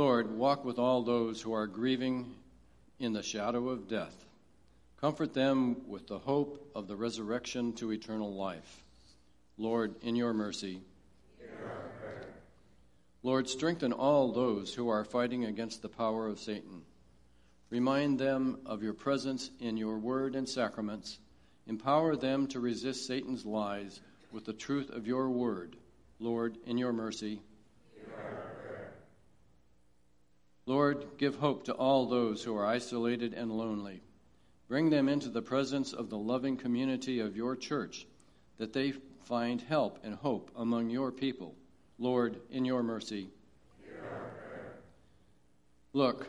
Lord, 0.00 0.30
walk 0.30 0.64
with 0.64 0.78
all 0.78 1.02
those 1.02 1.42
who 1.42 1.52
are 1.52 1.66
grieving 1.66 2.34
in 2.98 3.12
the 3.12 3.22
shadow 3.22 3.68
of 3.68 3.86
death. 3.86 4.24
Comfort 4.98 5.34
them 5.34 5.86
with 5.86 6.06
the 6.06 6.18
hope 6.18 6.70
of 6.74 6.88
the 6.88 6.96
resurrection 6.96 7.74
to 7.74 7.92
eternal 7.92 8.32
life. 8.32 8.82
Lord, 9.58 9.94
in 10.00 10.16
your 10.16 10.32
mercy. 10.32 10.80
Lord, 13.22 13.46
strengthen 13.46 13.92
all 13.92 14.32
those 14.32 14.72
who 14.72 14.88
are 14.88 15.04
fighting 15.04 15.44
against 15.44 15.82
the 15.82 15.90
power 15.90 16.28
of 16.28 16.40
Satan. 16.40 16.80
Remind 17.68 18.18
them 18.18 18.60
of 18.64 18.82
your 18.82 18.94
presence 18.94 19.50
in 19.60 19.76
your 19.76 19.98
word 19.98 20.34
and 20.34 20.48
sacraments. 20.48 21.18
Empower 21.66 22.16
them 22.16 22.46
to 22.46 22.58
resist 22.58 23.06
Satan's 23.06 23.44
lies 23.44 24.00
with 24.32 24.46
the 24.46 24.54
truth 24.54 24.88
of 24.88 25.06
your 25.06 25.28
word. 25.28 25.76
Lord, 26.18 26.56
in 26.64 26.78
your 26.78 26.94
mercy. 26.94 27.42
Lord, 30.66 31.06
give 31.18 31.36
hope 31.36 31.64
to 31.64 31.74
all 31.74 32.06
those 32.06 32.44
who 32.44 32.56
are 32.56 32.66
isolated 32.66 33.34
and 33.34 33.50
lonely. 33.50 34.02
Bring 34.68 34.90
them 34.90 35.08
into 35.08 35.28
the 35.28 35.42
presence 35.42 35.92
of 35.92 36.10
the 36.10 36.18
loving 36.18 36.56
community 36.56 37.18
of 37.20 37.36
your 37.36 37.56
church, 37.56 38.06
that 38.58 38.72
they 38.72 38.92
find 39.24 39.60
help 39.62 39.98
and 40.04 40.14
hope 40.14 40.50
among 40.56 40.90
your 40.90 41.10
people. 41.10 41.54
Lord, 41.98 42.40
in 42.50 42.64
your 42.64 42.82
mercy. 42.82 43.30
Look, 45.92 46.28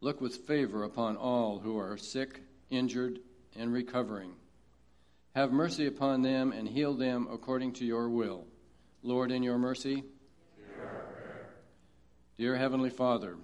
look 0.00 0.20
with 0.20 0.46
favor 0.46 0.84
upon 0.84 1.16
all 1.16 1.58
who 1.58 1.78
are 1.78 1.96
sick, 1.96 2.42
injured, 2.68 3.20
and 3.56 3.72
recovering. 3.72 4.32
Have 5.34 5.50
mercy 5.50 5.86
upon 5.86 6.22
them 6.22 6.52
and 6.52 6.68
heal 6.68 6.94
them 6.94 7.26
according 7.30 7.72
to 7.74 7.84
your 7.84 8.10
will. 8.10 8.44
Lord, 9.02 9.30
in 9.30 9.42
your 9.42 9.56
mercy. 9.56 10.04
Dear 12.38 12.56
Heavenly 12.56 12.90
Father, 12.90 13.36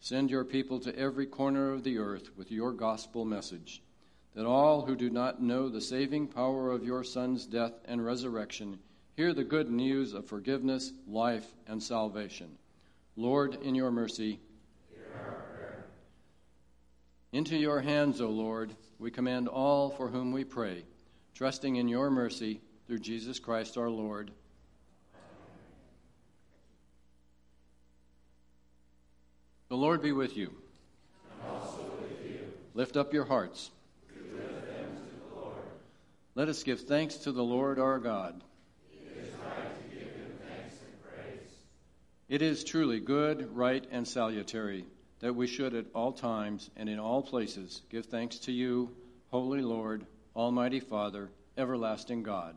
Send 0.00 0.30
your 0.30 0.44
people 0.44 0.78
to 0.80 0.96
every 0.96 1.26
corner 1.26 1.72
of 1.72 1.82
the 1.82 1.98
earth 1.98 2.30
with 2.36 2.52
your 2.52 2.72
gospel 2.72 3.24
message, 3.24 3.82
that 4.34 4.46
all 4.46 4.82
who 4.82 4.94
do 4.94 5.10
not 5.10 5.42
know 5.42 5.68
the 5.68 5.80
saving 5.80 6.28
power 6.28 6.70
of 6.70 6.84
your 6.84 7.02
Son's 7.02 7.46
death 7.46 7.74
and 7.84 8.04
resurrection 8.04 8.78
hear 9.16 9.34
the 9.34 9.42
good 9.42 9.68
news 9.68 10.14
of 10.14 10.26
forgiveness, 10.26 10.92
life, 11.08 11.46
and 11.66 11.82
salvation. 11.82 12.56
Lord, 13.16 13.56
in 13.56 13.74
your 13.74 13.90
mercy, 13.90 14.38
into 17.32 17.56
your 17.56 17.80
hands, 17.80 18.20
O 18.20 18.28
Lord, 18.28 18.76
we 19.00 19.10
commend 19.10 19.48
all 19.48 19.90
for 19.90 20.08
whom 20.08 20.30
we 20.30 20.44
pray, 20.44 20.84
trusting 21.34 21.74
in 21.74 21.88
your 21.88 22.10
mercy 22.10 22.60
through 22.86 23.00
Jesus 23.00 23.40
Christ 23.40 23.76
our 23.76 23.90
Lord. 23.90 24.30
The 29.68 29.76
Lord 29.76 30.00
be 30.00 30.12
with 30.12 30.34
you. 30.34 30.50
With 31.44 32.26
you. 32.26 32.38
Lift 32.72 32.96
up 32.96 33.12
your 33.12 33.26
hearts. 33.26 33.70
Let 36.34 36.48
us 36.48 36.62
give 36.62 36.82
thanks 36.82 37.16
to 37.18 37.32
the 37.32 37.42
Lord 37.42 37.78
our 37.78 37.98
God. 37.98 38.42
It 38.90 39.18
is 39.18 39.34
right. 39.34 39.68
It 42.28 42.42
is 42.42 42.64
truly 42.64 43.00
good, 43.00 43.54
right, 43.54 43.84
and 43.90 44.08
salutary 44.08 44.86
that 45.20 45.34
we 45.34 45.46
should 45.46 45.74
at 45.74 45.86
all 45.94 46.12
times 46.12 46.70
and 46.76 46.88
in 46.88 46.98
all 46.98 47.22
places 47.22 47.82
give 47.90 48.06
thanks 48.06 48.38
to 48.40 48.52
you, 48.52 48.90
Holy 49.30 49.60
Lord, 49.60 50.06
Almighty 50.34 50.80
Father, 50.80 51.28
everlasting 51.56 52.22
God, 52.22 52.56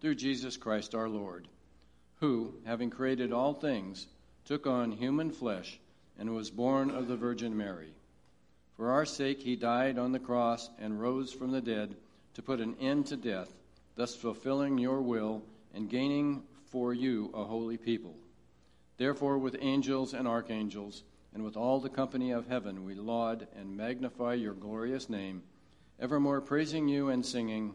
through 0.00 0.14
Jesus 0.14 0.56
Christ 0.56 0.94
our 0.94 1.08
Lord, 1.08 1.46
who, 2.16 2.54
having 2.64 2.90
created 2.90 3.32
all 3.32 3.54
things, 3.54 4.06
took 4.46 4.66
on 4.66 4.92
human 4.92 5.30
flesh 5.30 5.78
and 6.20 6.34
was 6.34 6.50
born 6.50 6.90
of 6.90 7.08
the 7.08 7.16
Virgin 7.16 7.56
Mary. 7.56 7.94
For 8.76 8.92
our 8.92 9.06
sake 9.06 9.40
he 9.40 9.56
died 9.56 9.98
on 9.98 10.12
the 10.12 10.18
cross 10.18 10.70
and 10.78 11.00
rose 11.00 11.32
from 11.32 11.50
the 11.50 11.62
dead 11.62 11.96
to 12.34 12.42
put 12.42 12.60
an 12.60 12.76
end 12.78 13.06
to 13.06 13.16
death, 13.16 13.48
thus 13.96 14.14
fulfilling 14.14 14.78
your 14.78 15.00
will 15.00 15.42
and 15.74 15.88
gaining 15.90 16.42
for 16.70 16.92
you 16.92 17.30
a 17.34 17.42
holy 17.42 17.78
people. 17.78 18.14
Therefore, 18.98 19.38
with 19.38 19.56
angels 19.60 20.12
and 20.12 20.28
archangels, 20.28 21.02
and 21.32 21.42
with 21.42 21.56
all 21.56 21.80
the 21.80 21.88
company 21.88 22.32
of 22.32 22.48
heaven, 22.48 22.84
we 22.84 22.94
laud 22.94 23.46
and 23.56 23.76
magnify 23.76 24.34
your 24.34 24.54
glorious 24.54 25.08
name, 25.08 25.42
evermore 25.98 26.40
praising 26.40 26.86
you 26.86 27.08
and 27.08 27.24
singing. 27.24 27.74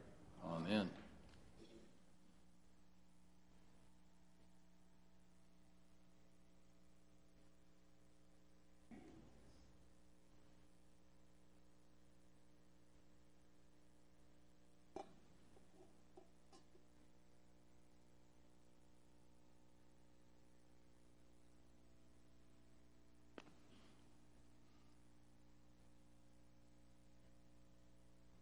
Amen. 0.45 0.89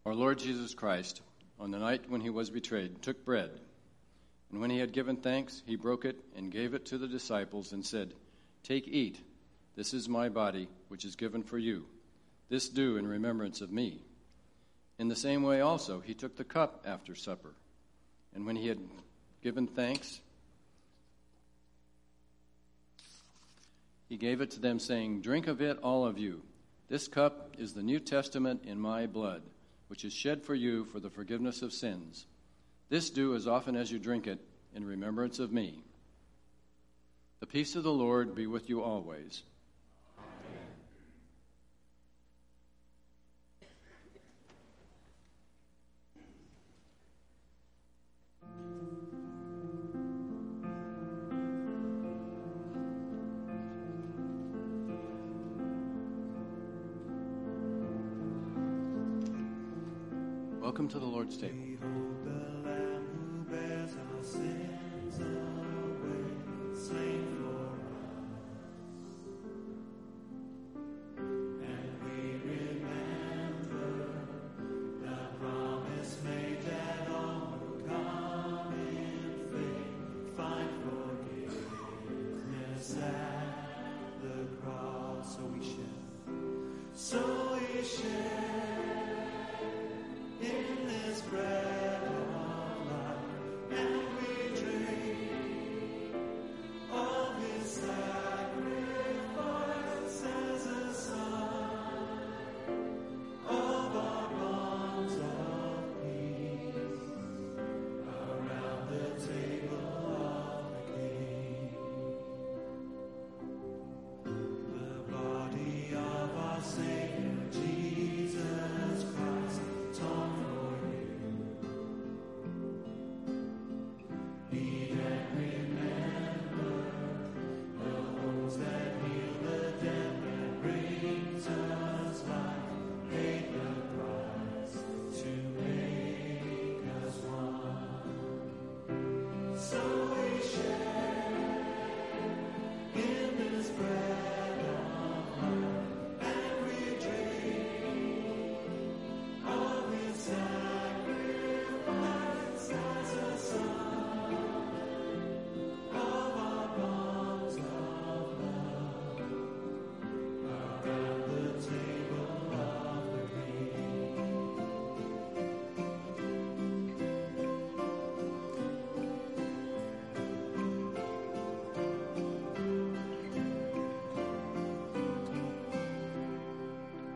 Our 0.06 0.16
Lord 0.16 0.39
Jesus 0.39 0.74
Christ, 0.74 1.22
on 1.60 1.72
the 1.72 1.80
night 1.80 2.10
when 2.10 2.22
he 2.22 2.30
was 2.30 2.49
betrayed, 2.49 3.01
took 3.01 3.26
bread. 3.26 3.51
And 4.51 4.62
when 4.62 4.70
he 4.70 4.80
had 4.80 4.93
given 4.93 5.18
thanks, 5.18 5.62
he 5.66 5.76
broke 5.76 6.05
it 6.05 6.18
and 6.36 6.51
gave 6.51 6.74
it 6.74 6.86
to 6.88 6.97
the 6.97 7.07
disciples 7.07 7.74
and 7.74 7.86
said, 7.86 8.14
Take, 8.64 8.88
eat. 8.88 9.20
This 9.76 9.93
is 9.93 10.10
my 10.10 10.30
body, 10.30 10.68
which 10.88 11.05
is 11.05 11.16
given 11.16 11.43
for 11.43 11.57
you. 11.57 11.86
This 12.49 12.70
do 12.70 12.97
in 12.97 13.07
remembrance 13.07 13.62
of 13.62 13.72
me. 13.72 14.01
In 14.97 15.07
the 15.07 15.16
same 15.16 15.43
way 15.43 15.62
also, 15.62 15.99
he 15.99 16.14
took 16.14 16.36
the 16.36 16.43
cup 16.43 16.84
after 16.86 17.16
supper. 17.16 17.53
And 18.34 18.45
when 18.45 18.55
he 18.55 18.68
had 18.68 18.80
given 19.43 19.68
thanks, 19.68 20.20
he 24.07 24.18
gave 24.18 24.41
it 24.41 24.51
to 24.51 24.60
them, 24.60 24.80
saying, 24.80 25.22
Drink 25.22 25.47
of 25.47 25.62
it, 25.62 25.78
all 25.84 26.05
of 26.05 26.18
you. 26.18 26.41
This 26.89 27.07
cup 27.07 27.55
is 27.57 27.74
the 27.74 27.84
New 27.84 27.99
Testament 27.99 28.64
in 28.66 28.80
my 28.80 29.05
blood 29.05 29.43
which 29.90 30.06
is 30.06 30.14
shed 30.14 30.42
for 30.42 30.56
you 30.56 30.86
for 30.86 31.00
the 31.00 31.10
forgiveness 31.10 31.62
of 31.62 31.74
sins. 31.74 32.26
This 32.90 33.10
do 33.10 33.36
as 33.36 33.48
often 33.48 33.76
as 33.76 33.92
you 33.92 34.00
drink 34.00 34.28
it 34.28 34.40
in 34.74 34.86
remembrance 34.86 35.40
of 35.40 35.52
me. 35.52 35.84
The 37.40 37.48
peace 37.48 37.76
of 37.76 37.84
the 37.84 37.92
Lord 37.92 38.36
be 38.36 38.48
with 38.48 38.70
you 38.70 38.82
always. 38.82 39.44
To 60.90 60.98
the 60.98 61.06
Lord's 61.06 61.38
table. 61.38 62.09